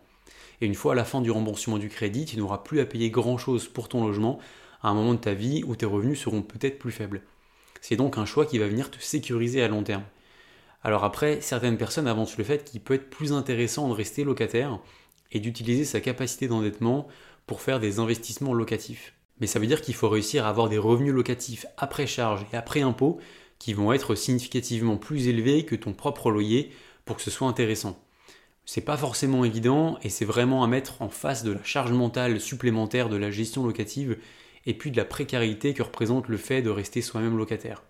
Et 0.61 0.65
une 0.65 0.75
fois 0.75 0.93
à 0.93 0.95
la 0.95 1.05
fin 1.05 1.21
du 1.21 1.31
remboursement 1.31 1.77
du 1.77 1.89
crédit, 1.89 2.25
tu 2.25 2.37
n'auras 2.37 2.59
plus 2.59 2.79
à 2.79 2.85
payer 2.85 3.09
grand-chose 3.09 3.67
pour 3.67 3.89
ton 3.89 4.05
logement 4.05 4.39
à 4.81 4.89
un 4.89 4.93
moment 4.93 5.13
de 5.13 5.19
ta 5.19 5.33
vie 5.33 5.63
où 5.65 5.75
tes 5.75 5.85
revenus 5.85 6.19
seront 6.19 6.41
peut-être 6.41 6.79
plus 6.79 6.91
faibles. 6.91 7.21
C'est 7.81 7.95
donc 7.95 8.17
un 8.17 8.25
choix 8.25 8.45
qui 8.45 8.57
va 8.57 8.67
venir 8.67 8.89
te 8.89 8.99
sécuriser 8.99 9.61
à 9.61 9.67
long 9.67 9.83
terme. 9.83 10.03
Alors 10.83 11.03
après, 11.03 11.41
certaines 11.41 11.77
personnes 11.77 12.07
avancent 12.07 12.37
le 12.37 12.43
fait 12.43 12.63
qu'il 12.63 12.81
peut 12.81 12.95
être 12.95 13.09
plus 13.09 13.33
intéressant 13.33 13.87
de 13.87 13.93
rester 13.93 14.23
locataire 14.23 14.79
et 15.31 15.39
d'utiliser 15.39 15.85
sa 15.85 15.99
capacité 15.99 16.47
d'endettement 16.47 17.07
pour 17.45 17.61
faire 17.61 17.79
des 17.79 17.99
investissements 17.99 18.53
locatifs. 18.53 19.13
Mais 19.39 19.47
ça 19.47 19.59
veut 19.59 19.67
dire 19.67 19.81
qu'il 19.81 19.93
faut 19.93 20.09
réussir 20.09 20.45
à 20.45 20.49
avoir 20.49 20.69
des 20.69 20.77
revenus 20.77 21.13
locatifs 21.13 21.65
après 21.77 22.07
charge 22.07 22.45
et 22.51 22.55
après 22.55 22.81
impôt 22.81 23.19
qui 23.59 23.73
vont 23.73 23.93
être 23.93 24.15
significativement 24.15 24.97
plus 24.97 25.27
élevés 25.27 25.65
que 25.65 25.75
ton 25.75 25.93
propre 25.93 26.31
loyer 26.31 26.71
pour 27.05 27.17
que 27.17 27.21
ce 27.21 27.31
soit 27.31 27.47
intéressant. 27.47 27.99
C'est 28.65 28.81
pas 28.81 28.97
forcément 28.97 29.45
évident 29.45 29.97
et 30.03 30.09
c'est 30.09 30.25
vraiment 30.25 30.63
à 30.63 30.67
mettre 30.67 31.01
en 31.01 31.09
face 31.09 31.43
de 31.43 31.53
la 31.53 31.63
charge 31.63 31.91
mentale 31.91 32.41
supplémentaire 32.41 33.07
de 33.09 33.15
la 33.15 33.31
gestion 33.31 33.65
locative 33.65 34.17
et 34.65 34.73
puis 34.73 34.91
de 34.91 34.97
la 34.97 35.05
précarité 35.05 35.73
que 35.73 35.83
représente 35.83 36.27
le 36.27 36.37
fait 36.37 36.61
de 36.61 36.69
rester 36.69 37.01
soi-même 37.01 37.37
locataire. 37.37 37.83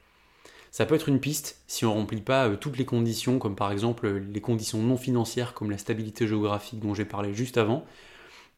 Ça 0.70 0.86
peut 0.86 0.96
être 0.96 1.10
une 1.10 1.20
piste 1.20 1.64
si 1.66 1.86
on 1.86 1.90
ne 1.90 2.00
remplit 2.00 2.22
pas 2.22 2.48
euh, 2.48 2.56
toutes 2.56 2.78
les 2.78 2.86
conditions, 2.86 3.40
comme 3.40 3.56
par 3.56 3.72
exemple 3.72 4.08
les 4.08 4.42
conditions 4.42 4.82
non 4.82 4.98
financières 4.98 5.54
comme 5.54 5.72
la 5.72 5.80
stabilité 5.80 6.28
géographique 6.28 6.80
dont 6.80 6.94
j'ai 6.94 7.06
parlé 7.06 7.34
juste 7.34 7.58
avant. 7.58 7.84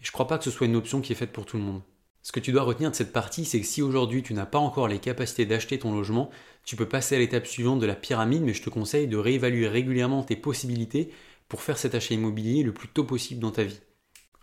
Je 0.01 0.10
ne 0.10 0.12
crois 0.12 0.28
pas 0.28 0.38
que 0.38 0.44
ce 0.44 0.51
soit 0.51 0.68
une 0.68 0.75
option 0.75 1.00
qui 1.00 1.13
est 1.13 1.16
faite 1.16 1.32
pour 1.32 1.46
tout 1.46 1.58
le 1.58 1.63
monde. 1.63 1.82
Ce 2.22 2.32
que 2.32 2.40
tu 2.40 2.52
dois 2.52 2.64
retenir 2.64 2.92
de 2.92 2.96
cette 2.96 3.14
partie, 3.14 3.46
c'est 3.46 3.62
que 3.62 3.66
si 3.66 3.82
aujourd'hui 3.82 4.22
tu 4.24 4.34
n'as 4.34 4.46
pas 4.46 4.60
encore 4.60 4.88
les 4.88 5.00
capacités 5.00 5.46
d'acheter 5.46 5.80
ton 5.80 5.94
logement, 5.94 6.30
tu 6.66 6.76
peux 6.76 6.88
passer 6.88 7.16
à 7.16 7.20
l'étape 7.20 7.48
suivante 7.48 7.80
de 7.80 7.86
la 7.86 7.96
pyramide, 7.96 8.44
mais 8.44 8.54
je 8.54 8.62
te 8.62 8.70
conseille 8.70 9.08
de 9.08 9.18
réévaluer 9.18 9.68
régulièrement 9.68 10.24
tes 10.24 10.36
possibilités 10.36 11.12
pour 11.48 11.62
faire 11.62 11.78
cet 11.78 11.96
achat 11.96 12.14
immobilier 12.14 12.64
le 12.64 12.74
plus 12.74 12.90
tôt 12.90 13.06
possible 13.06 13.42
dans 13.42 13.52
ta 13.52 13.64
vie. 13.64 13.80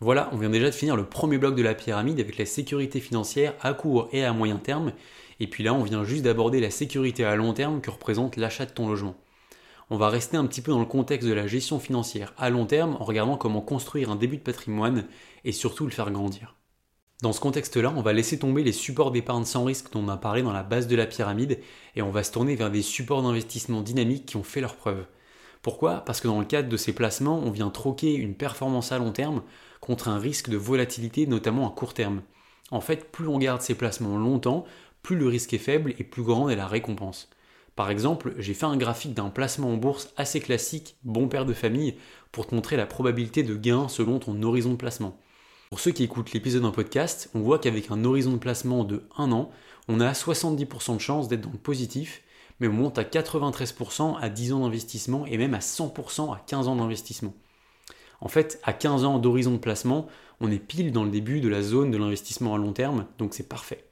Voilà, 0.01 0.29
on 0.33 0.37
vient 0.37 0.51
déjà 0.51 0.67
de 0.67 0.75
finir 0.75 0.97
le 0.97 1.07
premier 1.07 1.39
bloc 1.39 1.55
de 1.55 1.63
la 1.63 1.75
pyramide 1.75 2.21
avec 2.21 2.37
la 2.37 2.45
sécurité 2.45 3.01
financière 3.01 3.55
à 3.61 3.73
court 3.73 4.09
et 4.13 4.25
à 4.25 4.33
moyen 4.33 4.57
terme, 4.57 4.93
et 5.41 5.47
puis 5.47 5.65
là 5.65 5.73
on 5.73 5.83
vient 5.83 6.05
juste 6.05 6.25
d'aborder 6.25 6.61
la 6.61 6.71
sécurité 6.71 7.25
à 7.25 7.37
long 7.37 7.55
terme 7.55 7.81
que 7.81 7.91
représente 7.91 8.37
l'achat 8.37 8.67
de 8.67 8.73
ton 8.73 8.89
logement. 8.89 9.17
on 9.89 9.97
va 9.97 10.11
rester 10.11 10.37
un 10.37 10.47
petit 10.47 10.61
peu 10.61 10.73
dans 10.73 10.81
le 10.81 10.87
contexte 10.87 11.29
de 11.29 11.33
la 11.33 11.47
gestion 11.47 11.79
financière 11.79 12.35
à 12.37 12.51
long 12.51 12.67
terme 12.67 12.97
en 13.01 13.05
regardant 13.05 13.37
comment 13.37 13.63
construire 13.63 14.11
un 14.11 14.17
début 14.17 14.37
de 14.37 14.43
patrimoine 14.43 15.07
et 15.45 15.53
surtout 15.53 15.85
le 15.85 15.93
faire 15.93 16.11
grandir. 16.11 16.57
Dans 17.23 17.33
ce 17.33 17.41
contexte-là, 17.41 17.95
on 17.97 18.03
va 18.03 18.13
laisser 18.13 18.39
tomber 18.39 18.63
les 18.63 18.73
supports 18.73 19.11
d'épargne 19.11 19.47
sans 19.47 19.65
risque 19.65 19.91
dont 19.91 20.05
on 20.05 20.09
a 20.09 20.19
parlé 20.19 20.43
dans 20.43 20.53
la 20.53 20.63
base 20.63 20.87
de 20.87 20.97
la 20.97 21.07
pyramide 21.07 21.61
et 21.95 22.03
on 22.03 22.11
va 22.11 22.23
se 22.23 22.31
tourner 22.31 22.57
vers 22.57 22.71
des 22.71 22.83
supports 22.83 23.23
d'investissement 23.23 23.81
dynamiques 23.81 24.27
qui 24.27 24.37
ont 24.37 24.43
fait 24.43 24.61
leurs 24.61 24.77
preuves. 24.77 25.07
Pourquoi? 25.63 26.05
Parce 26.05 26.21
que 26.21 26.29
dans 26.29 26.41
le 26.41 26.45
cadre 26.45 26.69
de 26.69 26.77
ces 26.77 26.93
placements, 26.93 27.41
on 27.43 27.51
vient 27.51 27.71
troquer 27.71 28.13
une 28.13 28.35
performance 28.35 28.93
à 28.93 28.99
long 28.99 29.13
terme 29.13 29.43
contre 29.81 30.09
un 30.09 30.19
risque 30.19 30.51
de 30.51 30.59
volatilité, 30.59 31.27
notamment 31.27 31.67
à 31.67 31.75
court 31.75 31.95
terme. 31.95 32.21
En 32.71 32.83
fait, 32.83 33.11
plus 33.11 33.29
on 33.29 33.39
garde 33.39 33.63
ces 33.63 33.75
placements 33.75 34.19
longtemps, 34.19 34.67
plus 35.03 35.17
le 35.17 35.27
risque 35.27 35.55
est 35.55 35.59
faible 35.59 35.95
et 35.99 36.05
plus 36.05 36.23
grande 36.23 36.51
est 36.51 36.57
la 36.57 36.67
récompense. 36.67 37.31
Par 37.77 37.89
exemple, 37.89 38.35
j'ai 38.39 38.55
fait 38.55 38.67
un 38.67 38.77
graphique 38.77 39.15
d'un 39.15 39.31
placement 39.31 39.73
en 39.73 39.77
bourse 39.79 40.13
assez 40.19 40.41
classique, 40.41 40.97
bon 41.03 41.29
père 41.29 41.47
de 41.47 41.55
famille, 41.55 41.97
pour 42.31 42.47
te 42.47 42.55
montrer 42.55 42.77
la 42.77 42.87
probabilité 42.87 43.43
de 43.43 43.57
gain 43.57 43.89
selon 43.89 44.19
ton 44.19 44.43
horizon 44.43 44.73
de 44.73 44.77
placement. 44.77 45.19
Pour 45.71 45.81
ceux 45.81 45.91
qui 45.91 46.05
écoutent 46.05 46.33
l'épisode 46.33 46.65
en 46.65 46.71
podcast, 46.71 47.29
on 47.35 47.41
voit 47.41 47.59
qu'avec 47.59 47.91
un 47.91 48.05
horizon 48.05 48.33
de 48.33 48.39
placement 48.39 48.85
de 48.85 49.03
1 49.17 49.33
an, 49.33 49.51
on 49.89 49.99
a 49.99 50.13
70% 50.13 50.95
de 50.95 51.01
chance 51.01 51.27
d'être 51.27 51.41
dans 51.41 51.51
le 51.51 51.59
positif, 51.59 52.23
mais 52.61 52.69
on 52.69 52.73
monte 52.73 52.99
à 52.99 53.03
93% 53.03 54.17
à 54.21 54.29
10 54.29 54.53
ans 54.53 54.61
d'investissement 54.61 55.27
et 55.27 55.37
même 55.37 55.55
à 55.55 55.59
100% 55.59 56.33
à 56.33 56.41
15 56.47 56.69
ans 56.69 56.77
d'investissement. 56.77 57.35
En 58.21 58.29
fait, 58.29 58.61
à 58.63 58.73
15 58.73 59.05
ans 59.05 59.19
d'horizon 59.19 59.53
de 59.53 59.59
placement, 59.59 60.07
on 60.41 60.53
est 60.53 60.61
pile 60.61 60.93
dans 60.93 61.03
le 61.03 61.11
début 61.11 61.41
de 61.41 61.49
la 61.49 61.63
zone 61.63 61.91
de 61.91 61.99
l'investissement 61.99 62.55
à 62.55 62.59
long 62.59 62.73
terme, 62.73 63.07
donc 63.19 63.35
c'est 63.35 63.49
parfait. 63.49 63.85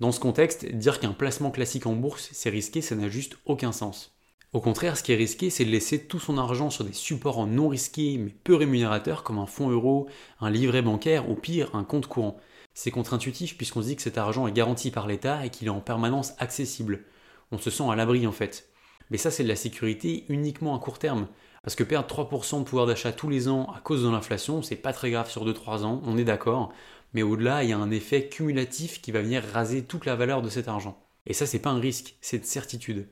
Dans 0.00 0.10
ce 0.10 0.18
contexte, 0.18 0.66
dire 0.66 0.98
qu'un 0.98 1.12
placement 1.12 1.52
classique 1.52 1.86
en 1.86 1.94
bourse, 1.94 2.30
c'est 2.32 2.50
risqué, 2.50 2.82
ça 2.82 2.96
n'a 2.96 3.08
juste 3.08 3.36
aucun 3.46 3.70
sens. 3.70 4.12
Au 4.52 4.60
contraire, 4.60 4.96
ce 4.96 5.04
qui 5.04 5.12
est 5.12 5.16
risqué, 5.16 5.48
c'est 5.48 5.64
de 5.64 5.70
laisser 5.70 6.06
tout 6.06 6.18
son 6.18 6.36
argent 6.36 6.70
sur 6.70 6.84
des 6.84 6.92
supports 6.92 7.46
non 7.46 7.68
risqués 7.68 8.18
mais 8.18 8.34
peu 8.42 8.56
rémunérateurs 8.56 9.22
comme 9.22 9.38
un 9.38 9.46
fonds 9.46 9.70
euro, 9.70 10.08
un 10.40 10.50
livret 10.50 10.82
bancaire 10.82 11.30
ou 11.30 11.36
pire, 11.36 11.72
un 11.76 11.84
compte 11.84 12.08
courant. 12.08 12.36
C'est 12.74 12.90
contre-intuitif 12.90 13.56
puisqu'on 13.56 13.82
se 13.82 13.86
dit 13.86 13.96
que 13.96 14.02
cet 14.02 14.18
argent 14.18 14.48
est 14.48 14.52
garanti 14.52 14.90
par 14.90 15.06
l'État 15.06 15.46
et 15.46 15.50
qu'il 15.50 15.68
est 15.68 15.70
en 15.70 15.80
permanence 15.80 16.32
accessible. 16.38 17.04
On 17.52 17.58
se 17.58 17.70
sent 17.70 17.84
à 17.88 17.94
l'abri 17.94 18.26
en 18.26 18.32
fait. 18.32 18.68
Mais 19.10 19.18
ça, 19.18 19.30
c'est 19.30 19.44
de 19.44 19.48
la 19.48 19.56
sécurité 19.56 20.24
uniquement 20.28 20.76
à 20.76 20.80
court 20.80 20.98
terme. 20.98 21.28
Parce 21.62 21.76
que 21.76 21.84
perdre 21.84 22.08
3% 22.08 22.60
de 22.60 22.64
pouvoir 22.64 22.86
d'achat 22.86 23.12
tous 23.12 23.28
les 23.28 23.46
ans 23.46 23.72
à 23.76 23.80
cause 23.80 24.02
de 24.02 24.08
l'inflation, 24.08 24.62
c'est 24.62 24.76
pas 24.76 24.92
très 24.92 25.12
grave 25.12 25.30
sur 25.30 25.46
2-3 25.46 25.84
ans, 25.84 26.00
on 26.04 26.16
est 26.16 26.24
d'accord. 26.24 26.72
Mais 27.12 27.22
au-delà, 27.22 27.62
il 27.62 27.70
y 27.70 27.72
a 27.72 27.78
un 27.78 27.90
effet 27.90 28.28
cumulatif 28.28 29.00
qui 29.00 29.12
va 29.12 29.20
venir 29.20 29.44
raser 29.52 29.84
toute 29.84 30.06
la 30.06 30.16
valeur 30.16 30.42
de 30.42 30.48
cet 30.48 30.66
argent. 30.68 31.06
Et 31.26 31.34
ça, 31.34 31.46
c'est 31.46 31.58
pas 31.60 31.70
un 31.70 31.80
risque, 31.80 32.16
c'est 32.20 32.38
une 32.38 32.44
certitude. 32.44 33.08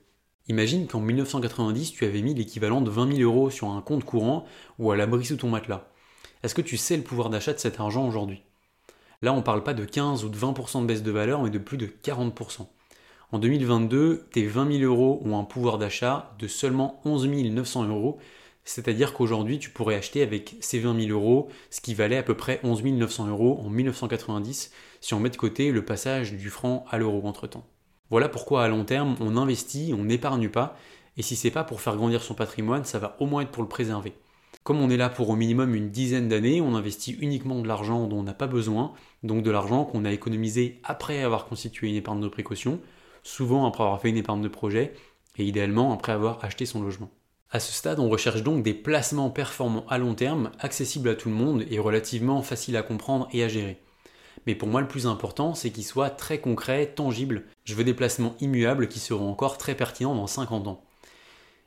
Imagine 0.49 0.87
qu'en 0.87 0.99
1990, 0.99 1.91
tu 1.91 2.05
avais 2.05 2.23
mis 2.23 2.33
l'équivalent 2.33 2.81
de 2.81 2.89
20 2.89 3.17
000 3.17 3.31
euros 3.31 3.51
sur 3.51 3.69
un 3.69 3.81
compte 3.81 4.03
courant 4.03 4.45
ou 4.79 4.89
à 4.89 4.97
l'abri 4.97 5.23
sous 5.23 5.35
ton 5.35 5.47
matelas. 5.47 5.87
Est-ce 6.41 6.55
que 6.55 6.63
tu 6.63 6.75
sais 6.75 6.97
le 6.97 7.03
pouvoir 7.03 7.29
d'achat 7.29 7.53
de 7.53 7.59
cet 7.59 7.79
argent 7.79 8.07
aujourd'hui? 8.07 8.41
Là, 9.21 9.31
on 9.31 9.37
ne 9.37 9.41
parle 9.43 9.63
pas 9.63 9.75
de 9.75 9.85
15 9.85 10.25
ou 10.25 10.29
de 10.29 10.37
20% 10.37 10.81
de 10.81 10.87
baisse 10.87 11.03
de 11.03 11.11
valeur, 11.11 11.43
mais 11.43 11.51
de 11.51 11.59
plus 11.59 11.77
de 11.77 11.85
40%. 11.85 12.65
En 13.31 13.37
2022, 13.37 14.27
tes 14.31 14.47
20 14.47 14.79
000 14.79 14.91
euros 14.91 15.21
ont 15.23 15.37
un 15.37 15.43
pouvoir 15.43 15.77
d'achat 15.77 16.35
de 16.39 16.47
seulement 16.47 16.99
11 17.05 17.27
900 17.27 17.87
euros, 17.87 18.17
c'est-à-dire 18.63 19.13
qu'aujourd'hui, 19.13 19.59
tu 19.59 19.69
pourrais 19.69 19.95
acheter 19.95 20.23
avec 20.23 20.55
ces 20.61 20.79
20 20.79 20.99
000 20.99 21.11
euros 21.11 21.49
ce 21.69 21.79
qui 21.79 21.93
valait 21.93 22.17
à 22.17 22.23
peu 22.23 22.35
près 22.35 22.59
11 22.63 22.83
900 22.83 23.27
euros 23.27 23.59
en 23.63 23.69
1990, 23.69 24.71
si 24.99 25.13
on 25.13 25.19
met 25.19 25.29
de 25.29 25.37
côté 25.37 25.71
le 25.71 25.85
passage 25.85 26.33
du 26.33 26.49
franc 26.49 26.85
à 26.89 26.97
l'euro 26.97 27.21
entre-temps. 27.27 27.67
Voilà 28.09 28.29
pourquoi 28.29 28.63
à 28.63 28.67
long 28.67 28.85
terme, 28.85 29.15
on 29.19 29.37
investit, 29.37 29.93
on 29.97 30.03
n'épargne 30.03 30.49
pas, 30.49 30.75
et 31.17 31.21
si 31.21 31.35
c'est 31.35 31.51
pas 31.51 31.63
pour 31.63 31.81
faire 31.81 31.95
grandir 31.95 32.23
son 32.23 32.33
patrimoine, 32.33 32.85
ça 32.85 32.99
va 32.99 33.15
au 33.19 33.25
moins 33.25 33.41
être 33.41 33.51
pour 33.51 33.63
le 33.63 33.69
préserver. 33.69 34.13
Comme 34.63 34.81
on 34.81 34.89
est 34.89 34.97
là 34.97 35.09
pour 35.09 35.29
au 35.29 35.35
minimum 35.35 35.75
une 35.75 35.89
dizaine 35.89 36.27
d'années, 36.27 36.61
on 36.61 36.75
investit 36.75 37.17
uniquement 37.19 37.61
de 37.61 37.67
l'argent 37.67 38.07
dont 38.07 38.19
on 38.19 38.23
n'a 38.23 38.33
pas 38.33 38.47
besoin, 38.47 38.93
donc 39.23 39.43
de 39.43 39.51
l'argent 39.51 39.85
qu'on 39.85 40.05
a 40.05 40.11
économisé 40.11 40.79
après 40.83 41.23
avoir 41.23 41.45
constitué 41.45 41.87
une 41.87 41.95
épargne 41.95 42.21
de 42.21 42.27
précaution, 42.27 42.79
souvent 43.23 43.65
après 43.65 43.83
avoir 43.83 44.01
fait 44.01 44.09
une 44.09 44.17
épargne 44.17 44.41
de 44.41 44.47
projet, 44.47 44.93
et 45.37 45.45
idéalement 45.45 45.93
après 45.93 46.11
avoir 46.11 46.43
acheté 46.43 46.65
son 46.65 46.81
logement. 46.81 47.09
À 47.51 47.59
ce 47.59 47.71
stade, 47.71 47.99
on 47.99 48.09
recherche 48.09 48.43
donc 48.43 48.61
des 48.63 48.75
placements 48.75 49.31
performants 49.31 49.85
à 49.89 49.97
long 49.97 50.13
terme, 50.13 50.51
accessibles 50.59 51.09
à 51.09 51.15
tout 51.15 51.29
le 51.29 51.35
monde 51.35 51.63
et 51.69 51.79
relativement 51.79 52.41
faciles 52.43 52.77
à 52.77 52.83
comprendre 52.83 53.27
et 53.33 53.43
à 53.43 53.47
gérer. 53.47 53.81
Mais 54.45 54.55
pour 54.55 54.67
moi, 54.67 54.81
le 54.81 54.87
plus 54.87 55.07
important, 55.07 55.53
c'est 55.53 55.71
qu'ils 55.71 55.85
soient 55.85 56.09
très 56.09 56.39
concrets, 56.39 56.87
tangibles. 56.87 57.43
Je 57.65 57.75
veux 57.75 57.83
des 57.83 57.93
placements 57.93 58.35
immuables 58.39 58.87
qui 58.87 58.99
seront 58.99 59.29
encore 59.29 59.57
très 59.57 59.75
pertinents 59.75 60.15
dans 60.15 60.27
50 60.27 60.67
ans. 60.67 60.83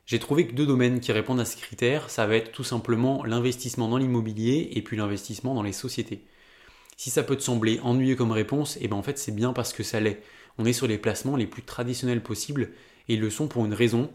J'ai 0.05 0.19
trouvé 0.19 0.45
que 0.47 0.53
deux 0.53 0.65
domaines 0.65 0.99
qui 0.99 1.13
répondent 1.13 1.39
à 1.39 1.45
ces 1.45 1.59
critères, 1.59 2.09
ça 2.09 2.27
va 2.27 2.35
être 2.35 2.51
tout 2.51 2.65
simplement 2.65 3.23
l'investissement 3.23 3.87
dans 3.87 3.97
l'immobilier 3.97 4.69
et 4.73 4.81
puis 4.81 4.97
l'investissement 4.97 5.53
dans 5.53 5.63
les 5.63 5.71
sociétés. 5.71 6.25
Si 6.97 7.09
ça 7.09 7.23
peut 7.23 7.37
te 7.37 7.43
sembler 7.43 7.79
ennuyeux 7.83 8.15
comme 8.15 8.31
réponse, 8.31 8.75
et 8.77 8.81
eh 8.83 8.87
ben 8.89 8.97
en 8.97 9.03
fait 9.03 9.17
c'est 9.17 9.33
bien 9.33 9.53
parce 9.53 9.71
que 9.71 9.81
ça 9.81 10.01
l'est. 10.01 10.21
On 10.57 10.65
est 10.65 10.73
sur 10.73 10.87
les 10.87 10.97
placements 10.97 11.37
les 11.37 11.47
plus 11.47 11.63
traditionnels 11.63 12.21
possibles 12.21 12.71
et 13.07 13.13
ils 13.15 13.21
le 13.21 13.29
sont 13.29 13.47
pour 13.47 13.65
une 13.65 13.73
raison. 13.73 14.11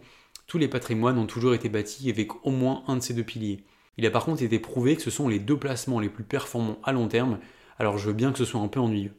Tous 0.47 0.59
les 0.59 0.69
patrimoines 0.69 1.19
ont 1.19 1.27
toujours 1.27 1.55
été 1.55 1.69
bâtis 1.71 2.11
avec 2.11 2.45
au 2.45 2.51
moins 2.51 2.85
un 2.87 2.97
de 2.97 3.03
ces 3.03 3.15
deux 3.15 3.25
piliers. 3.25 3.65
Il 3.97 4.07
a 4.07 4.11
par 4.11 4.27
contre 4.27 4.43
été 4.43 4.59
prouvé 4.59 4.95
que 4.95 5.03
ce 5.03 5.11
sont 5.11 5.29
les 5.29 5.39
deux 5.39 5.59
placements 5.59 6.01
les 6.01 6.09
plus 6.09 6.23
performants 6.23 6.79
à 6.85 6.93
long 6.93 7.09
terme 7.09 7.39
alors 7.79 7.99
je 7.99 8.07
veux 8.07 8.13
bien 8.13 8.33
que 8.33 8.39
ce 8.39 8.45
soit 8.45 8.61
un 8.61 8.69
peu 8.69 8.81
ennuyeux. 8.81 9.15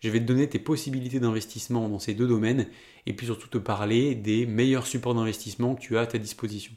Je 0.00 0.10
vais 0.10 0.20
te 0.20 0.26
donner 0.26 0.48
tes 0.48 0.58
possibilités 0.58 1.20
d'investissement 1.20 1.88
dans 1.88 1.98
ces 1.98 2.14
deux 2.14 2.26
domaines 2.26 2.66
et 3.06 3.14
puis 3.14 3.26
surtout 3.26 3.48
te 3.48 3.58
parler 3.58 4.14
des 4.14 4.44
meilleurs 4.44 4.86
supports 4.86 5.14
d'investissement 5.14 5.74
que 5.74 5.80
tu 5.80 5.96
as 5.96 6.02
à 6.02 6.06
ta 6.06 6.18
disposition. 6.18 6.72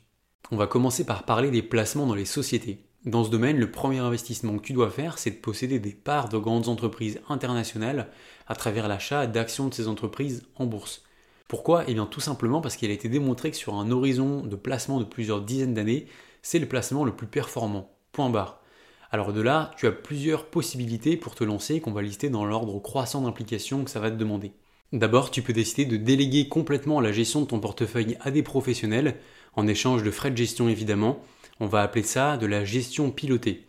On 0.49 0.55
va 0.55 0.67
commencer 0.67 1.05
par 1.05 1.23
parler 1.23 1.51
des 1.51 1.61
placements 1.61 2.05
dans 2.05 2.15
les 2.15 2.25
sociétés. 2.25 2.85
Dans 3.05 3.23
ce 3.23 3.29
domaine, 3.29 3.57
le 3.57 3.69
premier 3.69 3.99
investissement 3.99 4.57
que 4.57 4.63
tu 4.63 4.73
dois 4.73 4.89
faire, 4.89 5.17
c'est 5.17 5.31
de 5.31 5.35
posséder 5.35 5.79
des 5.79 5.91
parts 5.91 6.29
de 6.29 6.37
grandes 6.37 6.69
entreprises 6.69 7.19
internationales 7.29 8.09
à 8.47 8.55
travers 8.55 8.87
l'achat 8.87 9.27
d'actions 9.27 9.67
de 9.67 9.73
ces 9.73 9.87
entreprises 9.87 10.47
en 10.55 10.65
bourse. 10.65 11.03
Pourquoi? 11.47 11.83
Eh 11.87 11.93
bien 11.93 12.05
tout 12.05 12.19
simplement 12.19 12.61
parce 12.61 12.75
qu'il 12.75 12.89
a 12.91 12.93
été 12.93 13.09
démontré 13.09 13.51
que 13.51 13.57
sur 13.57 13.75
un 13.75 13.91
horizon 13.91 14.41
de 14.41 14.55
placement 14.55 14.99
de 14.99 15.05
plusieurs 15.05 15.41
dizaines 15.41 15.73
d'années, 15.73 16.07
c'est 16.41 16.59
le 16.59 16.67
placement 16.67 17.03
le 17.03 17.15
plus 17.15 17.27
performant. 17.27 17.97
Point 18.11 18.29
barre. 18.29 18.56
Alors 19.09 19.31
de 19.31 19.41
là, 19.41 19.71
tu 19.77 19.87
as 19.87 19.91
plusieurs 19.91 20.45
possibilités 20.45 21.15
pour 21.15 21.33
te 21.33 21.43
lancer 21.43 21.79
qu'on 21.79 21.91
va 21.91 22.01
lister 22.01 22.29
dans 22.29 22.45
l'ordre 22.45 22.79
croissant 22.79 23.21
d'implication 23.21 23.83
que 23.83 23.89
ça 23.89 24.01
va 24.01 24.11
te 24.11 24.17
demander. 24.17 24.51
D'abord, 24.91 25.31
tu 25.31 25.41
peux 25.41 25.53
décider 25.53 25.85
de 25.85 25.97
déléguer 25.97 26.47
complètement 26.47 26.99
la 26.99 27.11
gestion 27.11 27.41
de 27.41 27.47
ton 27.47 27.59
portefeuille 27.59 28.17
à 28.21 28.31
des 28.31 28.43
professionnels, 28.43 29.17
en 29.55 29.67
échange 29.67 30.03
de 30.03 30.11
frais 30.11 30.31
de 30.31 30.37
gestion 30.37 30.69
évidemment. 30.69 31.19
On 31.59 31.67
va 31.67 31.81
appeler 31.81 32.03
ça 32.03 32.37
de 32.37 32.45
la 32.45 32.65
gestion 32.65 33.11
pilotée. 33.11 33.65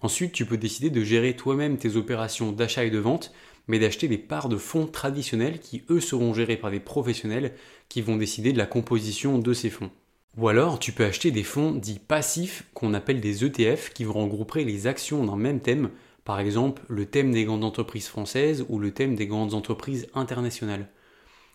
Ensuite, 0.00 0.32
tu 0.32 0.46
peux 0.46 0.56
décider 0.56 0.90
de 0.90 1.02
gérer 1.02 1.36
toi-même 1.36 1.76
tes 1.76 1.96
opérations 1.96 2.52
d'achat 2.52 2.84
et 2.84 2.90
de 2.90 2.98
vente, 2.98 3.32
mais 3.66 3.78
d'acheter 3.78 4.08
des 4.08 4.18
parts 4.18 4.48
de 4.48 4.56
fonds 4.56 4.86
traditionnels 4.86 5.60
qui, 5.60 5.84
eux, 5.90 6.00
seront 6.00 6.32
gérés 6.34 6.56
par 6.56 6.70
des 6.70 6.80
professionnels 6.80 7.54
qui 7.88 8.00
vont 8.00 8.16
décider 8.16 8.52
de 8.52 8.58
la 8.58 8.66
composition 8.66 9.38
de 9.38 9.52
ces 9.52 9.70
fonds. 9.70 9.90
Ou 10.38 10.46
alors, 10.46 10.78
tu 10.78 10.92
peux 10.92 11.04
acheter 11.04 11.32
des 11.32 11.42
fonds 11.42 11.72
dits 11.72 11.98
passifs 11.98 12.62
qu'on 12.72 12.94
appelle 12.94 13.20
des 13.20 13.44
ETF 13.44 13.92
qui 13.92 14.04
vont 14.04 14.22
regrouper 14.22 14.64
les 14.64 14.86
actions 14.86 15.24
d'un 15.24 15.36
même 15.36 15.58
thème, 15.58 15.90
par 16.24 16.38
exemple 16.38 16.82
le 16.86 17.06
thème 17.06 17.32
des 17.32 17.44
grandes 17.44 17.64
entreprises 17.64 18.06
françaises 18.06 18.64
ou 18.68 18.78
le 18.78 18.92
thème 18.92 19.16
des 19.16 19.26
grandes 19.26 19.54
entreprises 19.54 20.06
internationales. 20.14 20.90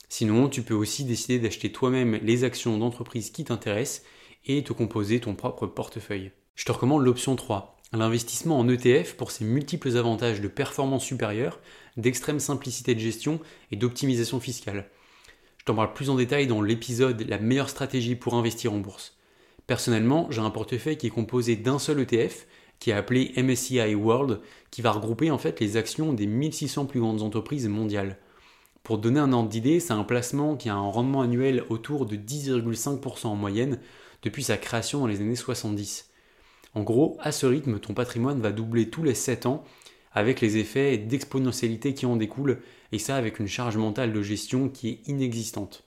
Sinon, 0.09 0.49
tu 0.49 0.63
peux 0.63 0.73
aussi 0.73 1.05
décider 1.05 1.39
d'acheter 1.39 1.71
toi-même 1.71 2.19
les 2.23 2.43
actions 2.43 2.77
d'entreprises 2.77 3.29
qui 3.29 3.45
t'intéressent 3.45 4.05
et 4.47 4.61
te 4.65 4.73
composer 4.73 5.21
ton 5.21 5.33
propre 5.33 5.65
portefeuille. 5.65 6.33
Je 6.55 6.65
te 6.65 6.73
recommande 6.73 7.05
l'option 7.05 7.37
3, 7.37 7.77
l'investissement 7.93 8.59
en 8.59 8.67
ETF 8.67 9.13
pour 9.15 9.31
ses 9.31 9.45
multiples 9.45 9.95
avantages 9.95 10.41
de 10.41 10.49
performance 10.49 11.05
supérieure, 11.05 11.61
d'extrême 11.95 12.41
simplicité 12.41 12.95
de 12.95 12.99
gestion 12.99 13.39
et 13.71 13.77
d'optimisation 13.77 14.41
fiscale. 14.41 14.89
Je 15.63 15.67
t'en 15.67 15.75
parle 15.75 15.93
plus 15.93 16.09
en 16.09 16.15
détail 16.15 16.45
dans 16.45 16.61
l'épisode 16.61 17.25
La 17.29 17.39
meilleure 17.39 17.69
stratégie 17.69 18.17
pour 18.17 18.33
investir 18.33 18.73
en 18.73 18.79
bourse. 18.79 19.15
Personnellement, 19.65 20.27
j'ai 20.29 20.41
un 20.41 20.49
portefeuille 20.49 20.97
qui 20.97 21.07
est 21.07 21.09
composé 21.09 21.55
d'un 21.55 21.79
seul 21.79 22.01
ETF, 22.01 22.47
qui 22.79 22.89
est 22.89 22.93
appelé 22.93 23.31
MSCI 23.37 23.95
World, 23.95 24.41
qui 24.71 24.81
va 24.81 24.91
regrouper 24.91 25.31
en 25.31 25.37
fait 25.37 25.61
les 25.61 25.77
actions 25.77 26.11
des 26.11 26.27
1600 26.27 26.85
plus 26.85 26.99
grandes 26.99 27.21
entreprises 27.21 27.69
mondiales. 27.69 28.17
Pour 28.83 28.97
donner 28.97 29.21
un 29.21 29.31
ordre 29.31 29.47
d'idée, 29.47 29.79
c'est 29.79 29.93
un 29.93 30.03
placement 30.03 30.57
qui 30.57 30.67
a 30.67 30.75
un 30.75 30.81
rendement 30.81 31.21
annuel 31.21 31.63
autour 31.69 32.07
de 32.07 32.17
10,5% 32.17 33.27
en 33.27 33.35
moyenne 33.35 33.79
depuis 34.21 34.43
sa 34.43 34.57
création 34.57 34.99
dans 34.99 35.07
les 35.07 35.21
années 35.21 35.37
70. 35.37 36.09
En 36.75 36.83
gros, 36.83 37.15
à 37.21 37.31
ce 37.31 37.45
rythme, 37.45 37.79
ton 37.79 37.93
patrimoine 37.93 38.41
va 38.41 38.51
doubler 38.51 38.89
tous 38.89 39.03
les 39.03 39.15
7 39.15 39.45
ans 39.45 39.63
avec 40.13 40.41
les 40.41 40.57
effets 40.57 40.97
d'exponentialité 40.97 41.93
qui 41.93 42.05
en 42.05 42.15
découlent, 42.15 42.59
et 42.91 42.99
ça 42.99 43.15
avec 43.15 43.39
une 43.39 43.47
charge 43.47 43.77
mentale 43.77 44.13
de 44.13 44.21
gestion 44.21 44.69
qui 44.69 44.89
est 44.89 45.07
inexistante. 45.07 45.83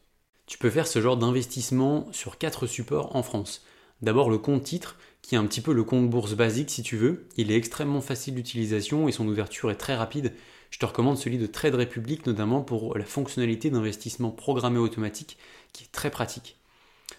Tu 0.47 0.59
peux 0.59 0.71
faire 0.71 0.87
ce 0.87 1.01
genre 1.01 1.17
d'investissement 1.17 2.09
sur 2.13 2.39
quatre 2.39 2.67
supports 2.67 3.17
en 3.17 3.23
France. 3.23 3.65
D'abord 4.03 4.31
le 4.31 4.39
compte 4.39 4.63
titre, 4.63 4.97
qui 5.23 5.35
est 5.35 5.39
un 5.39 5.47
petit 5.47 5.61
peu 5.61 5.73
le 5.73 5.83
compte 5.83 6.09
bourse 6.09 6.35
basique 6.35 6.71
si 6.71 6.83
tu 6.83 6.97
veux. 6.97 7.27
Il 7.37 7.51
est 7.51 7.57
extrêmement 7.57 8.01
facile 8.01 8.35
d'utilisation 8.35 9.09
et 9.09 9.13
son 9.13 9.27
ouverture 9.27 9.71
est 9.71 9.77
très 9.77 9.97
rapide. 9.97 10.33
Je 10.71 10.79
te 10.79 10.87
recommande 10.87 11.19
celui 11.19 11.39
de 11.39 11.47
Trade 11.47 11.75
Republic 11.75 12.27
notamment 12.27 12.61
pour 12.61 12.97
la 12.97 13.05
fonctionnalité 13.05 13.71
d'investissement 13.71 14.31
programmé 14.31 14.79
automatique 14.79 15.39
qui 15.73 15.85
est 15.85 15.93
très 15.93 16.11
pratique. 16.11 16.57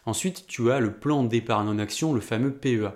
Ensuite, 0.05 0.45
tu 0.47 0.71
as 0.71 0.79
le 0.79 0.93
plan 0.93 1.23
d'épargne 1.23 1.67
en 1.67 1.79
action, 1.79 2.13
le 2.13 2.21
fameux 2.21 2.53
PEA. 2.53 2.93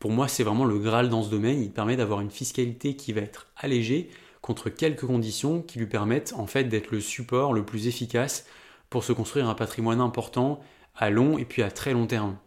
Pour 0.00 0.10
moi, 0.10 0.28
c'est 0.28 0.44
vraiment 0.44 0.64
le 0.64 0.78
Graal 0.78 1.10
dans 1.10 1.22
ce 1.22 1.28
domaine. 1.28 1.62
Il 1.62 1.70
permet 1.70 1.94
d'avoir 1.94 2.22
une 2.22 2.30
fiscalité 2.30 2.96
qui 2.96 3.12
va 3.12 3.20
être 3.20 3.48
allégée 3.54 4.08
contre 4.40 4.70
quelques 4.70 5.04
conditions 5.04 5.60
qui 5.60 5.78
lui 5.78 5.86
permettent 5.86 6.32
en 6.36 6.46
fait 6.46 6.64
d'être 6.64 6.90
le 6.90 7.00
support 7.00 7.52
le 7.52 7.66
plus 7.66 7.86
efficace 7.86 8.46
pour 8.88 9.04
se 9.04 9.12
construire 9.12 9.46
un 9.46 9.54
patrimoine 9.54 10.00
important 10.00 10.58
à 10.96 11.10
long 11.10 11.36
et 11.36 11.44
puis 11.44 11.62
à 11.62 11.70
très 11.70 11.92
long 11.92 12.06
terme. 12.06 12.38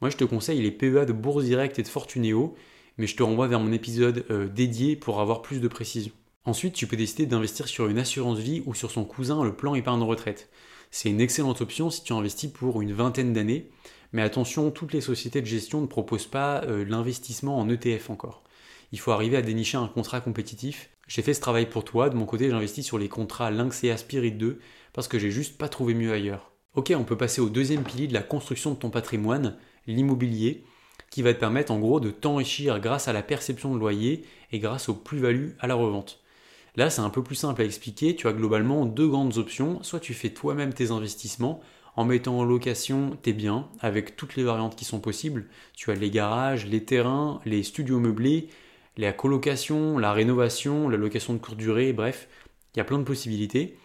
Moi, 0.00 0.10
je 0.10 0.16
te 0.16 0.22
conseille 0.22 0.62
les 0.62 0.70
PEA 0.70 1.06
de 1.06 1.12
Bourse 1.12 1.44
Direct 1.44 1.76
et 1.80 1.82
de 1.82 1.88
Fortuneo, 1.88 2.54
mais 2.98 3.08
je 3.08 3.16
te 3.16 3.22
renvoie 3.24 3.48
vers 3.48 3.58
mon 3.58 3.72
épisode 3.72 4.24
euh, 4.30 4.46
dédié 4.46 4.94
pour 4.94 5.20
avoir 5.20 5.42
plus 5.42 5.60
de 5.60 5.68
précision. 5.68 6.12
Ensuite, 6.44 6.74
tu 6.74 6.86
peux 6.86 6.96
décider 6.96 7.26
d'investir 7.26 7.66
sur 7.66 7.88
une 7.88 7.98
assurance 7.98 8.38
vie 8.38 8.62
ou 8.64 8.74
sur 8.74 8.92
son 8.92 9.04
cousin, 9.04 9.42
le 9.42 9.56
plan 9.56 9.74
épargne 9.74 10.02
retraite. 10.02 10.48
C'est 10.92 11.10
une 11.10 11.20
excellente 11.20 11.60
option 11.60 11.90
si 11.90 12.04
tu 12.04 12.12
investis 12.12 12.50
pour 12.50 12.80
une 12.80 12.92
vingtaine 12.92 13.32
d'années, 13.32 13.68
mais 14.12 14.22
attention, 14.22 14.70
toutes 14.70 14.92
les 14.92 15.00
sociétés 15.00 15.40
de 15.40 15.46
gestion 15.46 15.80
ne 15.80 15.86
proposent 15.86 16.26
pas 16.26 16.62
euh, 16.64 16.84
l'investissement 16.84 17.58
en 17.58 17.68
ETF 17.68 18.10
encore. 18.10 18.42
Il 18.92 19.00
faut 19.00 19.12
arriver 19.12 19.36
à 19.36 19.42
dénicher 19.42 19.76
un 19.76 19.88
contrat 19.88 20.20
compétitif. 20.20 20.90
J'ai 21.08 21.22
fait 21.22 21.34
ce 21.34 21.40
travail 21.40 21.66
pour 21.66 21.84
toi, 21.84 22.08
de 22.08 22.16
mon 22.16 22.26
côté 22.26 22.50
j'investis 22.50 22.84
sur 22.84 22.98
les 22.98 23.08
contrats 23.08 23.50
Lynx 23.50 23.84
et 23.84 23.96
Spirit 23.96 24.32
2 24.32 24.58
parce 24.92 25.08
que 25.08 25.18
j'ai 25.18 25.30
juste 25.30 25.58
pas 25.58 25.68
trouvé 25.68 25.94
mieux 25.94 26.12
ailleurs. 26.12 26.52
Ok, 26.74 26.92
on 26.96 27.04
peut 27.04 27.16
passer 27.16 27.40
au 27.40 27.48
deuxième 27.48 27.84
pilier 27.84 28.06
de 28.06 28.14
la 28.14 28.22
construction 28.22 28.72
de 28.72 28.76
ton 28.76 28.90
patrimoine, 28.90 29.56
l'immobilier, 29.86 30.64
qui 31.10 31.22
va 31.22 31.32
te 31.32 31.40
permettre 31.40 31.72
en 31.72 31.78
gros 31.78 32.00
de 32.00 32.10
t'enrichir 32.10 32.80
grâce 32.80 33.08
à 33.08 33.12
la 33.12 33.22
perception 33.22 33.74
de 33.74 33.78
loyer 33.78 34.24
et 34.52 34.58
grâce 34.58 34.88
aux 34.88 34.94
plus-values 34.94 35.56
à 35.60 35.66
la 35.66 35.74
revente. 35.74 36.20
Là, 36.76 36.90
c'est 36.90 37.00
un 37.00 37.10
peu 37.10 37.22
plus 37.22 37.36
simple 37.36 37.62
à 37.62 37.64
expliquer. 37.64 38.14
Tu 38.14 38.28
as 38.28 38.34
globalement 38.34 38.84
deux 38.84 39.08
grandes 39.08 39.38
options. 39.38 39.82
Soit 39.82 40.00
tu 40.00 40.12
fais 40.12 40.30
toi-même 40.30 40.74
tes 40.74 40.90
investissements 40.90 41.60
en 41.96 42.04
mettant 42.04 42.38
en 42.38 42.44
location 42.44 43.16
tes 43.22 43.32
biens 43.32 43.68
avec 43.80 44.16
toutes 44.16 44.36
les 44.36 44.44
variantes 44.44 44.76
qui 44.76 44.84
sont 44.84 45.00
possibles. 45.00 45.46
Tu 45.74 45.90
as 45.90 45.94
les 45.94 46.10
garages, 46.10 46.66
les 46.66 46.84
terrains, 46.84 47.40
les 47.44 47.62
studios 47.62 47.98
meublés, 47.98 48.48
la 48.96 49.12
colocation, 49.12 49.98
la 49.98 50.12
rénovation, 50.12 50.88
la 50.88 50.96
location 50.96 51.34
de 51.34 51.38
courte 51.38 51.56
durée, 51.56 51.92
bref, 51.92 52.28
il 52.74 52.78
y 52.78 52.80
a 52.80 52.84
plein 52.84 52.98
de 52.98 53.04
possibilités. 53.04 53.76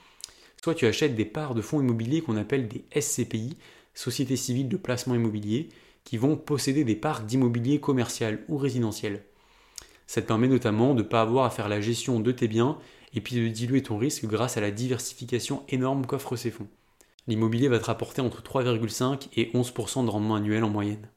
Soit 0.61 0.75
tu 0.75 0.85
achètes 0.85 1.15
des 1.15 1.25
parts 1.25 1.55
de 1.55 1.61
fonds 1.61 1.81
immobiliers 1.81 2.21
qu'on 2.21 2.37
appelle 2.37 2.67
des 2.67 2.85
SCPI, 2.99 3.57
Sociétés 3.93 4.37
civiles 4.37 4.69
de 4.69 4.77
placement 4.77 5.15
immobilier, 5.15 5.67
qui 6.05 6.17
vont 6.17 6.37
posséder 6.37 6.83
des 6.83 6.95
parts 6.95 7.23
d'immobilier 7.23 7.79
commercial 7.79 8.43
ou 8.47 8.57
résidentiel. 8.57 9.23
Ça 10.07 10.21
te 10.21 10.27
permet 10.27 10.47
notamment 10.47 10.93
de 10.93 11.03
ne 11.03 11.07
pas 11.07 11.21
avoir 11.21 11.45
à 11.45 11.49
faire 11.49 11.69
la 11.69 11.81
gestion 11.81 12.19
de 12.19 12.31
tes 12.31 12.47
biens 12.47 12.77
et 13.13 13.21
puis 13.21 13.35
de 13.35 13.47
diluer 13.47 13.83
ton 13.83 13.97
risque 13.97 14.25
grâce 14.25 14.57
à 14.57 14.61
la 14.61 14.71
diversification 14.71 15.63
énorme 15.69 16.05
qu'offrent 16.05 16.35
ces 16.35 16.51
fonds. 16.51 16.67
L'immobilier 17.27 17.67
va 17.67 17.79
te 17.79 17.85
rapporter 17.85 18.21
entre 18.21 18.41
3,5 18.41 19.27
et 19.35 19.51
11% 19.53 20.05
de 20.05 20.09
rendement 20.09 20.35
annuel 20.35 20.63
en 20.63 20.69
moyenne. 20.69 21.07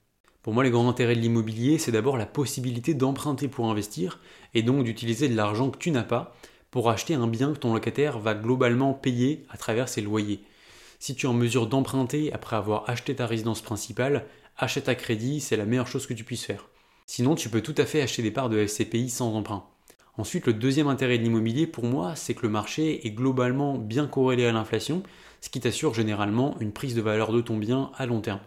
Pour 0.43 0.53
moi, 0.53 0.63
les 0.63 0.71
grands 0.71 0.89
intérêts 0.89 1.17
de 1.17 1.21
l'immobilier, 1.21 1.79
c'est 1.79 1.93
d'abord 1.93 2.19
la 2.19 2.27
possibilité 2.27 2.93
d'emprunter 2.93 3.49
pour 3.49 3.71
investir 3.71 4.21
et 4.53 4.63
donc 4.63 4.85
d'utiliser 4.85 5.29
de 5.29 5.35
l'argent 5.35 5.71
que 5.71 5.79
tu 5.79 5.91
n'as 5.91 6.03
pas 6.03 6.37
pour 6.71 6.91
acheter 6.91 7.15
un 7.15 7.27
bien 7.27 7.53
que 7.55 7.59
ton 7.59 7.73
locataire 7.73 8.19
va 8.19 8.35
globalement 8.35 8.93
payer 8.93 9.47
à 9.49 9.57
travers 9.57 9.89
ses 9.89 10.03
loyers. 10.03 10.43
Si 10.99 11.15
tu 11.15 11.25
es 11.25 11.29
en 11.29 11.35
mesure 11.35 11.67
d'emprunter 11.67 12.33
après 12.33 12.57
avoir 12.57 12.89
acheté 12.91 13.15
ta 13.15 13.27
résidence 13.27 13.63
principale, 13.63 14.27
achète 14.59 14.89
à 14.89 14.95
crédit, 14.95 15.41
c'est 15.41 15.57
la 15.57 15.65
meilleure 15.65 15.87
chose 15.87 16.07
que 16.07 16.15
tu 16.15 16.25
puisses 16.25 16.45
faire. 16.45 16.69
Sinon, 17.07 17.35
tu 17.35 17.49
peux 17.49 17.61
tout 17.61 17.75
à 17.79 17.87
fait 17.87 18.03
acheter 18.03 18.23
des 18.23 18.31
parts 18.31 18.51
de 18.51 18.67
SCPI 18.67 19.09
sans 19.09 19.35
emprunt. 19.35 19.65
Ensuite, 20.17 20.47
le 20.47 20.53
deuxième 20.53 20.89
intérêt 20.89 21.19
de 21.19 21.23
l'immobilier 21.23 21.67
pour 21.67 21.85
moi, 21.85 22.15
c'est 22.17 22.35
que 22.35 22.43
le 22.43 22.49
marché 22.49 23.07
est 23.07 23.11
globalement 23.11 23.79
bien 23.79 24.07
corrélé 24.07 24.47
à 24.47 24.53
l'inflation, 24.53 25.03
ce 25.45 25.51
qui 25.51 25.61
t'assure 25.61 25.93
généralement 25.93 26.57
une 26.61 26.73
prise 26.73 26.95
de 26.95 27.03
valeur 27.03 27.31
de 27.31 27.43
ton 27.43 27.59
bien 27.59 27.91
à 27.99 28.07
long 28.07 28.23
terme. 28.23 28.41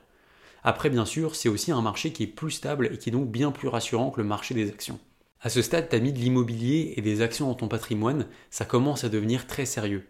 Après, 0.64 0.90
bien 0.90 1.06
sûr, 1.06 1.36
c'est 1.36 1.48
aussi 1.48 1.72
un 1.72 1.84
marché 1.84 2.12
qui 2.12 2.24
est 2.24 2.28
plus 2.28 2.50
stable 2.50 2.90
et 2.92 2.98
qui 2.98 3.10
est 3.10 3.12
donc 3.12 3.30
bien 3.30 3.52
plus 3.52 3.68
rassurant 3.68 4.10
que 4.10 4.20
le 4.20 4.26
marché 4.26 4.56
des 4.56 4.68
actions. 4.68 4.98
À 5.40 5.50
ce 5.50 5.62
stade, 5.62 5.90
tu 5.90 5.96
as 5.96 6.00
mis 6.00 6.12
de 6.12 6.18
l'immobilier 6.18 6.96
et 6.98 7.04
des 7.04 7.22
actions 7.22 7.50
dans 7.50 7.54
ton 7.54 7.68
patrimoine, 7.68 8.26
ça 8.50 8.66
commence 8.66 9.04
à 9.04 9.10
devenir 9.10 9.46
très 9.46 9.68
sérieux. 9.68 10.08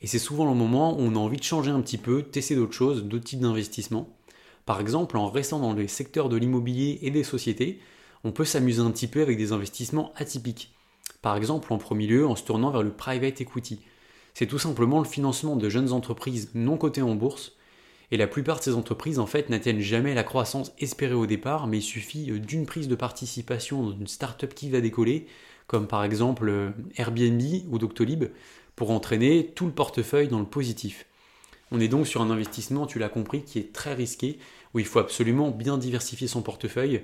Et 0.00 0.06
c'est 0.06 0.20
souvent 0.20 0.44
le 0.44 0.54
moment 0.54 0.96
où 0.96 1.00
on 1.00 1.16
a 1.16 1.18
envie 1.18 1.38
de 1.38 1.42
changer 1.42 1.72
un 1.72 1.80
petit 1.80 1.98
peu, 1.98 2.22
tester 2.22 2.54
d'autres 2.54 2.72
choses, 2.72 3.02
d'autres 3.02 3.24
types 3.24 3.40
d'investissements. 3.40 4.16
Par 4.64 4.80
exemple, 4.80 5.16
en 5.16 5.28
restant 5.30 5.58
dans 5.58 5.72
les 5.72 5.88
secteurs 5.88 6.28
de 6.28 6.36
l'immobilier 6.36 7.00
et 7.02 7.10
des 7.10 7.24
sociétés, 7.24 7.80
on 8.22 8.30
peut 8.30 8.44
s'amuser 8.44 8.80
un 8.80 8.92
petit 8.92 9.08
peu 9.08 9.22
avec 9.22 9.38
des 9.38 9.50
investissements 9.50 10.12
atypiques. 10.14 10.72
Par 11.20 11.36
exemple, 11.36 11.72
en 11.72 11.78
premier 11.78 12.06
lieu, 12.06 12.28
en 12.28 12.36
se 12.36 12.44
tournant 12.44 12.70
vers 12.70 12.84
le 12.84 12.92
private 12.92 13.40
equity. 13.40 13.80
C'est 14.38 14.46
tout 14.46 14.60
simplement 14.60 15.00
le 15.00 15.04
financement 15.04 15.56
de 15.56 15.68
jeunes 15.68 15.90
entreprises 15.90 16.52
non 16.54 16.76
cotées 16.76 17.02
en 17.02 17.16
bourse 17.16 17.56
et 18.12 18.16
la 18.16 18.28
plupart 18.28 18.58
de 18.58 18.62
ces 18.62 18.74
entreprises, 18.76 19.18
en 19.18 19.26
fait, 19.26 19.50
n'atteignent 19.50 19.80
jamais 19.80 20.14
la 20.14 20.22
croissance 20.22 20.70
espérée 20.78 21.14
au 21.14 21.26
départ, 21.26 21.66
mais 21.66 21.78
il 21.78 21.82
suffit 21.82 22.30
euh, 22.30 22.38
d'une 22.38 22.64
prise 22.64 22.86
de 22.86 22.94
participation 22.94 23.82
dans 23.82 23.90
une 23.90 24.06
startup 24.06 24.54
qui 24.54 24.70
va 24.70 24.80
décoller, 24.80 25.26
comme 25.66 25.88
par 25.88 26.04
exemple 26.04 26.48
euh, 26.48 26.70
Airbnb 26.96 27.42
ou 27.68 27.78
Doctolib, 27.78 28.26
pour 28.76 28.92
entraîner 28.92 29.50
tout 29.56 29.66
le 29.66 29.72
portefeuille 29.72 30.28
dans 30.28 30.38
le 30.38 30.46
positif. 30.46 31.06
On 31.72 31.80
est 31.80 31.88
donc 31.88 32.06
sur 32.06 32.22
un 32.22 32.30
investissement, 32.30 32.86
tu 32.86 33.00
l'as 33.00 33.08
compris, 33.08 33.42
qui 33.42 33.58
est 33.58 33.72
très 33.72 33.94
risqué, 33.94 34.38
où 34.72 34.78
il 34.78 34.86
faut 34.86 35.00
absolument 35.00 35.50
bien 35.50 35.78
diversifier 35.78 36.28
son 36.28 36.42
portefeuille. 36.42 37.02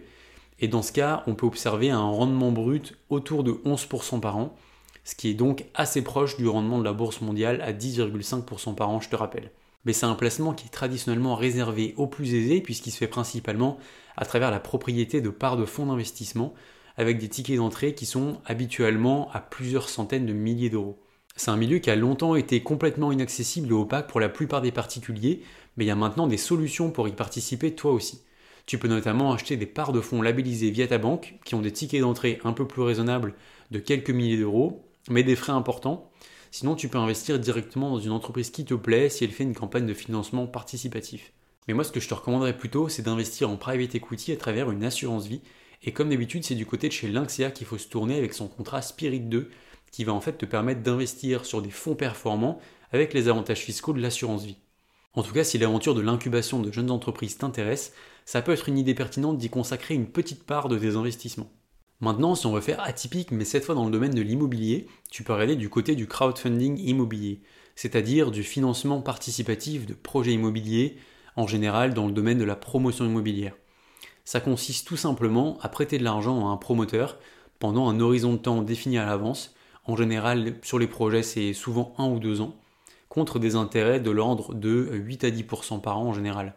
Et 0.60 0.68
dans 0.68 0.82
ce 0.82 0.92
cas, 0.92 1.24
on 1.26 1.34
peut 1.34 1.46
observer 1.46 1.90
un 1.90 1.98
rendement 1.98 2.52
brut 2.52 2.96
autour 3.10 3.42
de 3.42 3.50
11% 3.64 4.20
par 4.20 4.36
an, 4.36 4.56
ce 5.04 5.14
qui 5.14 5.28
est 5.28 5.34
donc 5.34 5.66
assez 5.74 6.02
proche 6.02 6.36
du 6.36 6.48
rendement 6.48 6.78
de 6.78 6.84
la 6.84 6.92
bourse 6.92 7.20
mondiale 7.20 7.60
à 7.60 7.72
10,5% 7.72 8.74
par 8.74 8.90
an, 8.90 9.00
je 9.00 9.08
te 9.08 9.16
rappelle 9.16 9.50
mais 9.84 9.92
c'est 9.92 10.06
un 10.06 10.14
placement 10.14 10.54
qui 10.54 10.66
est 10.66 10.70
traditionnellement 10.70 11.34
réservé 11.34 11.94
aux 11.96 12.06
plus 12.06 12.34
aisés 12.34 12.60
puisqu'il 12.60 12.90
se 12.90 12.98
fait 12.98 13.08
principalement 13.08 13.78
à 14.16 14.24
travers 14.24 14.50
la 14.50 14.60
propriété 14.60 15.20
de 15.20 15.28
parts 15.28 15.56
de 15.56 15.64
fonds 15.64 15.86
d'investissement 15.86 16.54
avec 16.96 17.18
des 17.18 17.28
tickets 17.28 17.56
d'entrée 17.56 17.94
qui 17.94 18.06
sont 18.06 18.40
habituellement 18.46 19.30
à 19.32 19.40
plusieurs 19.40 19.88
centaines 19.88 20.26
de 20.26 20.32
milliers 20.32 20.70
d'euros. 20.70 20.98
C'est 21.36 21.50
un 21.50 21.56
milieu 21.56 21.78
qui 21.78 21.90
a 21.90 21.96
longtemps 21.96 22.36
été 22.36 22.62
complètement 22.62 23.10
inaccessible 23.10 23.68
et 23.68 23.72
opaque 23.72 24.06
pour 24.06 24.20
la 24.20 24.28
plupart 24.28 24.62
des 24.62 24.70
particuliers, 24.70 25.42
mais 25.76 25.84
il 25.84 25.88
y 25.88 25.90
a 25.90 25.96
maintenant 25.96 26.28
des 26.28 26.36
solutions 26.36 26.92
pour 26.92 27.08
y 27.08 27.12
participer 27.12 27.74
toi 27.74 27.90
aussi. 27.90 28.22
Tu 28.66 28.78
peux 28.78 28.86
notamment 28.86 29.32
acheter 29.32 29.56
des 29.56 29.66
parts 29.66 29.92
de 29.92 30.00
fonds 30.00 30.22
labellisés 30.22 30.70
via 30.70 30.86
ta 30.86 30.98
banque 30.98 31.34
qui 31.44 31.56
ont 31.56 31.60
des 31.60 31.72
tickets 31.72 32.00
d'entrée 32.00 32.38
un 32.44 32.52
peu 32.52 32.66
plus 32.66 32.82
raisonnables 32.82 33.34
de 33.72 33.80
quelques 33.80 34.10
milliers 34.10 34.38
d'euros, 34.38 34.84
mais 35.08 35.22
des 35.22 35.36
frais 35.36 35.52
importants, 35.52 36.10
Sinon, 36.54 36.76
tu 36.76 36.88
peux 36.88 36.98
investir 36.98 37.40
directement 37.40 37.90
dans 37.90 37.98
une 37.98 38.12
entreprise 38.12 38.50
qui 38.50 38.64
te 38.64 38.74
plaît 38.74 39.08
si 39.08 39.24
elle 39.24 39.32
fait 39.32 39.42
une 39.42 39.56
campagne 39.56 39.86
de 39.86 39.92
financement 39.92 40.46
participatif. 40.46 41.32
Mais 41.66 41.74
moi, 41.74 41.82
ce 41.82 41.90
que 41.90 41.98
je 41.98 42.08
te 42.08 42.14
recommanderais 42.14 42.56
plutôt, 42.56 42.88
c'est 42.88 43.02
d'investir 43.02 43.50
en 43.50 43.56
private 43.56 43.96
equity 43.96 44.30
à 44.30 44.36
travers 44.36 44.70
une 44.70 44.84
assurance 44.84 45.26
vie. 45.26 45.40
Et 45.82 45.90
comme 45.90 46.10
d'habitude, 46.10 46.44
c'est 46.44 46.54
du 46.54 46.64
côté 46.64 46.86
de 46.86 46.92
chez 46.92 47.08
Lynxia 47.08 47.50
qu'il 47.50 47.66
faut 47.66 47.76
se 47.76 47.88
tourner 47.88 48.16
avec 48.16 48.34
son 48.34 48.46
contrat 48.46 48.82
Spirit 48.82 49.18
2, 49.18 49.50
qui 49.90 50.04
va 50.04 50.12
en 50.12 50.20
fait 50.20 50.34
te 50.34 50.46
permettre 50.46 50.82
d'investir 50.82 51.44
sur 51.44 51.60
des 51.60 51.72
fonds 51.72 51.96
performants 51.96 52.60
avec 52.92 53.14
les 53.14 53.26
avantages 53.26 53.62
fiscaux 53.62 53.92
de 53.92 54.00
l'assurance 54.00 54.44
vie. 54.44 54.58
En 55.14 55.24
tout 55.24 55.32
cas, 55.32 55.42
si 55.42 55.58
l'aventure 55.58 55.96
de 55.96 56.02
l'incubation 56.02 56.60
de 56.60 56.70
jeunes 56.70 56.92
entreprises 56.92 57.36
t'intéresse, 57.36 57.94
ça 58.26 58.42
peut 58.42 58.52
être 58.52 58.68
une 58.68 58.78
idée 58.78 58.94
pertinente 58.94 59.38
d'y 59.38 59.50
consacrer 59.50 59.94
une 59.94 60.06
petite 60.06 60.44
part 60.44 60.68
de 60.68 60.78
tes 60.78 60.94
investissements. 60.94 61.50
Maintenant, 62.00 62.34
si 62.34 62.46
on 62.46 62.52
veut 62.52 62.60
faire 62.60 62.80
atypique, 62.80 63.30
mais 63.30 63.44
cette 63.44 63.64
fois 63.64 63.74
dans 63.74 63.84
le 63.84 63.90
domaine 63.90 64.14
de 64.14 64.20
l'immobilier, 64.20 64.88
tu 65.10 65.22
peux 65.22 65.32
regarder 65.32 65.56
du 65.56 65.68
côté 65.68 65.94
du 65.94 66.06
crowdfunding 66.06 66.78
immobilier, 66.78 67.40
c'est-à-dire 67.76 68.30
du 68.30 68.42
financement 68.42 69.00
participatif 69.00 69.86
de 69.86 69.94
projets 69.94 70.32
immobiliers, 70.32 70.96
en 71.36 71.46
général 71.46 71.94
dans 71.94 72.06
le 72.06 72.12
domaine 72.12 72.38
de 72.38 72.44
la 72.44 72.56
promotion 72.56 73.04
immobilière. 73.04 73.54
Ça 74.24 74.40
consiste 74.40 74.86
tout 74.86 74.96
simplement 74.96 75.58
à 75.60 75.68
prêter 75.68 75.98
de 75.98 76.04
l'argent 76.04 76.48
à 76.48 76.50
un 76.50 76.56
promoteur 76.56 77.18
pendant 77.58 77.88
un 77.88 78.00
horizon 78.00 78.32
de 78.32 78.38
temps 78.38 78.62
défini 78.62 78.98
à 78.98 79.06
l'avance. 79.06 79.54
En 79.86 79.96
général, 79.96 80.54
sur 80.62 80.78
les 80.78 80.86
projets, 80.86 81.22
c'est 81.22 81.52
souvent 81.52 81.94
un 81.98 82.08
ou 82.08 82.18
deux 82.18 82.40
ans, 82.40 82.56
contre 83.08 83.38
des 83.38 83.54
intérêts 83.54 84.00
de 84.00 84.10
l'ordre 84.10 84.54
de 84.54 84.90
8 84.92 85.24
à 85.24 85.30
10% 85.30 85.80
par 85.80 85.98
an 85.98 86.08
en 86.08 86.12
général. 86.14 86.54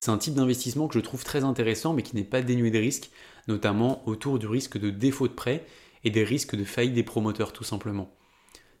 C'est 0.00 0.10
un 0.10 0.18
type 0.18 0.34
d'investissement 0.34 0.86
que 0.86 0.94
je 0.94 1.04
trouve 1.04 1.24
très 1.24 1.44
intéressant 1.44 1.94
mais 1.94 2.02
qui 2.02 2.14
n'est 2.14 2.24
pas 2.24 2.42
dénué 2.42 2.70
de 2.70 2.78
risques 2.78 3.10
notamment 3.48 4.06
autour 4.08 4.38
du 4.38 4.46
risque 4.46 4.78
de 4.78 4.90
défaut 4.90 5.28
de 5.28 5.32
prêt 5.32 5.64
et 6.04 6.10
des 6.10 6.24
risques 6.24 6.56
de 6.56 6.64
faillite 6.64 6.94
des 6.94 7.02
promoteurs 7.02 7.52
tout 7.52 7.64
simplement. 7.64 8.10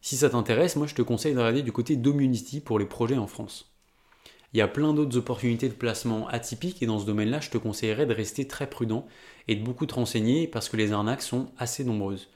Si 0.00 0.16
ça 0.16 0.30
t'intéresse, 0.30 0.76
moi 0.76 0.86
je 0.86 0.94
te 0.94 1.02
conseille 1.02 1.34
de 1.34 1.38
regarder 1.38 1.62
du 1.62 1.72
côté 1.72 1.96
d'Omunity 1.96 2.60
pour 2.60 2.78
les 2.78 2.86
projets 2.86 3.16
en 3.16 3.26
France. 3.26 3.74
Il 4.52 4.58
y 4.58 4.60
a 4.60 4.68
plein 4.68 4.94
d'autres 4.94 5.16
opportunités 5.16 5.68
de 5.68 5.74
placement 5.74 6.28
atypiques 6.28 6.82
et 6.82 6.86
dans 6.86 7.00
ce 7.00 7.06
domaine-là, 7.06 7.40
je 7.40 7.50
te 7.50 7.58
conseillerais 7.58 8.06
de 8.06 8.14
rester 8.14 8.46
très 8.46 8.70
prudent 8.70 9.06
et 9.48 9.56
de 9.56 9.64
beaucoup 9.64 9.86
te 9.86 9.94
renseigner 9.94 10.46
parce 10.46 10.68
que 10.68 10.76
les 10.76 10.92
arnaques 10.92 11.22
sont 11.22 11.50
assez 11.58 11.82
nombreuses. 11.82 12.28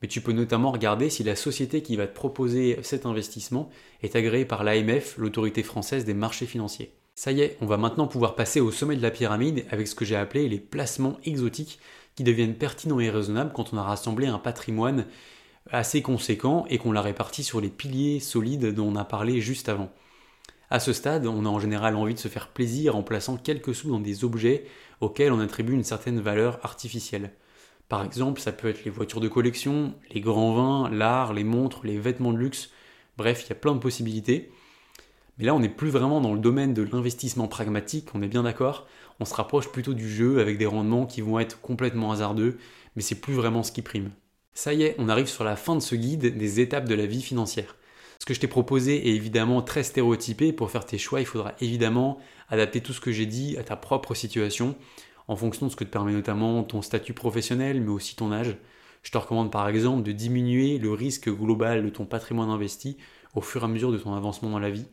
Mais 0.00 0.06
tu 0.06 0.20
peux 0.20 0.32
notamment 0.32 0.70
regarder 0.70 1.10
si 1.10 1.24
la 1.24 1.34
société 1.34 1.82
qui 1.82 1.96
va 1.96 2.06
te 2.06 2.14
proposer 2.14 2.78
cet 2.82 3.06
investissement 3.06 3.70
est 4.02 4.14
agréée 4.14 4.44
par 4.44 4.62
l'AMF, 4.62 5.16
l'autorité 5.18 5.64
française 5.64 6.04
des 6.04 6.14
marchés 6.14 6.46
financiers. 6.46 6.92
Ça 7.18 7.32
y 7.32 7.40
est, 7.40 7.58
on 7.60 7.66
va 7.66 7.78
maintenant 7.78 8.06
pouvoir 8.06 8.36
passer 8.36 8.60
au 8.60 8.70
sommet 8.70 8.94
de 8.94 9.02
la 9.02 9.10
pyramide 9.10 9.66
avec 9.72 9.88
ce 9.88 9.96
que 9.96 10.04
j'ai 10.04 10.14
appelé 10.14 10.48
les 10.48 10.60
placements 10.60 11.18
exotiques 11.24 11.80
qui 12.14 12.22
deviennent 12.22 12.54
pertinents 12.54 13.00
et 13.00 13.10
raisonnables 13.10 13.50
quand 13.52 13.72
on 13.72 13.76
a 13.76 13.82
rassemblé 13.82 14.28
un 14.28 14.38
patrimoine 14.38 15.04
assez 15.68 16.00
conséquent 16.00 16.64
et 16.70 16.78
qu'on 16.78 16.92
l'a 16.92 17.02
réparti 17.02 17.42
sur 17.42 17.60
les 17.60 17.70
piliers 17.70 18.20
solides 18.20 18.72
dont 18.72 18.86
on 18.86 18.94
a 18.94 19.04
parlé 19.04 19.40
juste 19.40 19.68
avant. 19.68 19.90
À 20.70 20.78
ce 20.78 20.92
stade, 20.92 21.26
on 21.26 21.44
a 21.44 21.48
en 21.48 21.58
général 21.58 21.96
envie 21.96 22.14
de 22.14 22.20
se 22.20 22.28
faire 22.28 22.50
plaisir 22.50 22.94
en 22.94 23.02
plaçant 23.02 23.36
quelques 23.36 23.74
sous 23.74 23.90
dans 23.90 23.98
des 23.98 24.22
objets 24.22 24.66
auxquels 25.00 25.32
on 25.32 25.40
attribue 25.40 25.74
une 25.74 25.82
certaine 25.82 26.20
valeur 26.20 26.60
artificielle. 26.62 27.32
Par 27.88 28.04
exemple, 28.04 28.40
ça 28.40 28.52
peut 28.52 28.68
être 28.68 28.84
les 28.84 28.92
voitures 28.92 29.20
de 29.20 29.26
collection, 29.26 29.92
les 30.12 30.20
grands 30.20 30.54
vins, 30.54 30.88
l'art, 30.88 31.32
les 31.32 31.42
montres, 31.42 31.80
les 31.82 31.98
vêtements 31.98 32.32
de 32.32 32.38
luxe, 32.38 32.70
bref, 33.16 33.42
il 33.44 33.48
y 33.48 33.52
a 33.54 33.56
plein 33.56 33.74
de 33.74 33.80
possibilités. 33.80 34.52
Mais 35.38 35.44
là, 35.44 35.54
on 35.54 35.60
n'est 35.60 35.68
plus 35.68 35.90
vraiment 35.90 36.20
dans 36.20 36.34
le 36.34 36.40
domaine 36.40 36.74
de 36.74 36.82
l'investissement 36.82 37.46
pragmatique, 37.46 38.08
on 38.14 38.22
est 38.22 38.28
bien 38.28 38.42
d'accord, 38.42 38.86
on 39.20 39.24
se 39.24 39.34
rapproche 39.34 39.68
plutôt 39.68 39.94
du 39.94 40.08
jeu 40.08 40.40
avec 40.40 40.58
des 40.58 40.66
rendements 40.66 41.06
qui 41.06 41.20
vont 41.20 41.38
être 41.38 41.60
complètement 41.60 42.12
hasardeux, 42.12 42.58
mais 42.96 43.02
c'est 43.02 43.20
plus 43.20 43.34
vraiment 43.34 43.62
ce 43.62 43.72
qui 43.72 43.82
prime. 43.82 44.10
Ça 44.52 44.74
y 44.74 44.82
est, 44.82 44.96
on 44.98 45.08
arrive 45.08 45.28
sur 45.28 45.44
la 45.44 45.54
fin 45.54 45.76
de 45.76 45.80
ce 45.80 45.94
guide 45.94 46.36
des 46.36 46.60
étapes 46.60 46.88
de 46.88 46.94
la 46.94 47.06
vie 47.06 47.22
financière. 47.22 47.76
Ce 48.18 48.26
que 48.26 48.34
je 48.34 48.40
t'ai 48.40 48.48
proposé 48.48 49.08
est 49.08 49.14
évidemment 49.14 49.62
très 49.62 49.84
stéréotypé. 49.84 50.52
Pour 50.52 50.70
faire 50.72 50.84
tes 50.84 50.98
choix, 50.98 51.20
il 51.20 51.26
faudra 51.26 51.54
évidemment 51.60 52.18
adapter 52.48 52.80
tout 52.80 52.92
ce 52.92 53.00
que 53.00 53.12
j'ai 53.12 53.26
dit 53.26 53.56
à 53.56 53.62
ta 53.62 53.76
propre 53.76 54.14
situation, 54.14 54.74
en 55.28 55.36
fonction 55.36 55.66
de 55.66 55.70
ce 55.70 55.76
que 55.76 55.84
te 55.84 55.90
permet 55.90 56.12
notamment 56.12 56.64
ton 56.64 56.82
statut 56.82 57.12
professionnel, 57.12 57.80
mais 57.80 57.90
aussi 57.90 58.16
ton 58.16 58.32
âge. 58.32 58.56
Je 59.04 59.12
te 59.12 59.18
recommande 59.18 59.52
par 59.52 59.68
exemple 59.68 60.02
de 60.02 60.10
diminuer 60.10 60.78
le 60.78 60.92
risque 60.92 61.30
global 61.30 61.84
de 61.84 61.88
ton 61.90 62.04
patrimoine 62.04 62.50
investi 62.50 62.96
au 63.34 63.40
fur 63.40 63.62
et 63.62 63.64
à 63.64 63.68
mesure 63.68 63.92
de 63.92 63.98
ton 63.98 64.14
avancement 64.14 64.50
dans 64.50 64.58
la 64.58 64.70
vie. 64.70 64.86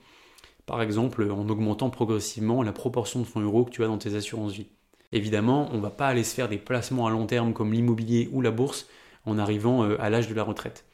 Par 0.65 0.81
exemple, 0.81 1.29
en 1.31 1.47
augmentant 1.49 1.89
progressivement 1.89 2.63
la 2.63 2.71
proportion 2.71 3.19
de 3.19 3.25
fonds 3.25 3.41
euros 3.41 3.65
que 3.65 3.71
tu 3.71 3.83
as 3.83 3.87
dans 3.87 3.97
tes 3.97 4.15
assurances 4.15 4.53
vie. 4.53 4.67
Évidemment, 5.11 5.69
on 5.71 5.77
ne 5.77 5.81
va 5.81 5.91
pas 5.91 6.07
aller 6.07 6.23
se 6.23 6.33
faire 6.33 6.49
des 6.49 6.57
placements 6.57 7.05
à 7.05 7.11
long 7.11 7.27
terme 7.27 7.53
comme 7.53 7.71
l'immobilier 7.71 8.29
ou 8.31 8.41
la 8.41 8.51
bourse 8.51 8.87
en 9.25 9.37
arrivant 9.37 9.83
euh, 9.83 10.01
à 10.01 10.09
l'âge 10.09 10.27
de 10.27 10.33
la 10.33 10.43
retraite. 10.43 10.85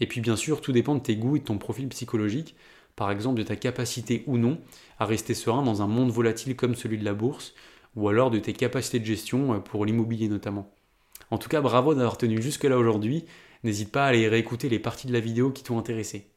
Et 0.00 0.06
puis 0.06 0.20
bien 0.20 0.36
sûr, 0.36 0.60
tout 0.60 0.72
dépend 0.72 0.94
de 0.94 1.00
tes 1.00 1.16
goûts 1.16 1.36
et 1.36 1.40
de 1.40 1.44
ton 1.44 1.58
profil 1.58 1.88
psychologique, 1.88 2.56
par 2.96 3.10
exemple 3.10 3.38
de 3.38 3.44
ta 3.44 3.56
capacité 3.56 4.24
ou 4.26 4.36
non 4.38 4.58
à 4.98 5.06
rester 5.06 5.34
serein 5.34 5.62
dans 5.62 5.82
un 5.82 5.86
monde 5.86 6.10
volatile 6.10 6.56
comme 6.56 6.74
celui 6.74 6.98
de 6.98 7.04
la 7.04 7.14
bourse, 7.14 7.54
ou 7.96 8.08
alors 8.08 8.30
de 8.30 8.38
tes 8.38 8.52
capacités 8.52 8.98
de 8.98 9.04
gestion 9.04 9.54
euh, 9.54 9.58
pour 9.58 9.84
l'immobilier 9.84 10.28
notamment. 10.28 10.70
En 11.30 11.38
tout 11.38 11.48
cas, 11.48 11.60
bravo 11.60 11.94
d'avoir 11.94 12.18
tenu 12.18 12.42
jusque-là 12.42 12.76
aujourd'hui, 12.76 13.24
n'hésite 13.62 13.92
pas 13.92 14.04
à 14.04 14.08
aller 14.08 14.28
réécouter 14.28 14.68
les 14.68 14.78
parties 14.78 15.06
de 15.06 15.12
la 15.12 15.20
vidéo 15.20 15.50
qui 15.50 15.62
t'ont 15.62 15.78
intéressé. 15.78 16.33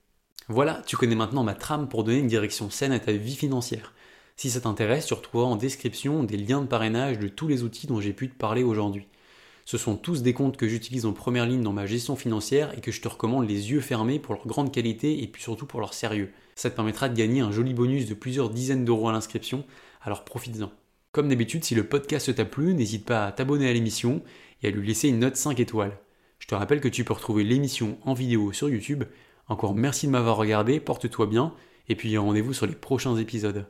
Voilà, 0.49 0.81
tu 0.85 0.95
connais 0.95 1.15
maintenant 1.15 1.43
ma 1.43 1.55
trame 1.55 1.89
pour 1.89 2.03
donner 2.03 2.19
une 2.19 2.27
direction 2.27 2.69
saine 2.69 2.93
à 2.93 2.99
ta 2.99 3.11
vie 3.11 3.35
financière. 3.35 3.93
Si 4.37 4.49
ça 4.49 4.61
t'intéresse, 4.61 5.07
tu 5.07 5.13
retrouveras 5.13 5.47
en 5.47 5.55
description 5.55 6.23
des 6.23 6.37
liens 6.37 6.61
de 6.61 6.67
parrainage 6.67 7.19
de 7.19 7.27
tous 7.27 7.47
les 7.47 7.63
outils 7.63 7.87
dont 7.87 7.99
j'ai 7.99 8.13
pu 8.13 8.29
te 8.29 8.37
parler 8.37 8.63
aujourd'hui. 8.63 9.07
Ce 9.65 9.77
sont 9.77 9.97
tous 9.97 10.21
des 10.21 10.31
comptes 10.31 10.55
que 10.55 10.69
j'utilise 10.69 11.05
en 11.05 11.11
première 11.11 11.45
ligne 11.45 11.63
dans 11.63 11.73
ma 11.73 11.85
gestion 11.85 12.15
financière 12.15 12.73
et 12.77 12.79
que 12.79 12.91
je 12.91 13.01
te 13.01 13.07
recommande 13.09 13.49
les 13.49 13.71
yeux 13.71 13.81
fermés 13.81 14.19
pour 14.19 14.35
leur 14.35 14.47
grande 14.47 14.71
qualité 14.71 15.21
et 15.21 15.27
puis 15.27 15.43
surtout 15.43 15.65
pour 15.65 15.81
leur 15.81 15.93
sérieux. 15.93 16.31
Ça 16.55 16.69
te 16.69 16.75
permettra 16.75 17.09
de 17.09 17.17
gagner 17.17 17.41
un 17.41 17.51
joli 17.51 17.73
bonus 17.73 18.05
de 18.05 18.13
plusieurs 18.13 18.49
dizaines 18.49 18.85
d'euros 18.85 19.09
à 19.09 19.11
l'inscription, 19.11 19.65
alors 20.01 20.23
profites-en. 20.23 20.71
Comme 21.11 21.27
d'habitude, 21.27 21.65
si 21.65 21.75
le 21.75 21.83
podcast 21.83 22.33
t'a 22.33 22.45
plu, 22.45 22.73
n'hésite 22.75 23.05
pas 23.05 23.25
à 23.25 23.31
t'abonner 23.33 23.69
à 23.69 23.73
l'émission 23.73 24.21
et 24.63 24.67
à 24.67 24.71
lui 24.71 24.87
laisser 24.87 25.09
une 25.09 25.19
note 25.19 25.35
5 25.35 25.59
étoiles. 25.59 25.97
Je 26.39 26.47
te 26.47 26.55
rappelle 26.55 26.79
que 26.79 26.87
tu 26.87 27.03
peux 27.03 27.13
retrouver 27.13 27.43
l'émission 27.43 27.97
en 28.03 28.13
vidéo 28.13 28.53
sur 28.53 28.69
YouTube. 28.69 29.03
Encore 29.47 29.75
merci 29.75 30.07
de 30.07 30.11
m'avoir 30.11 30.37
regardé, 30.37 30.79
porte-toi 30.79 31.27
bien, 31.27 31.53
et 31.87 31.95
puis 31.95 32.17
rendez-vous 32.17 32.53
sur 32.53 32.65
les 32.65 32.75
prochains 32.75 33.15
épisodes. 33.17 33.67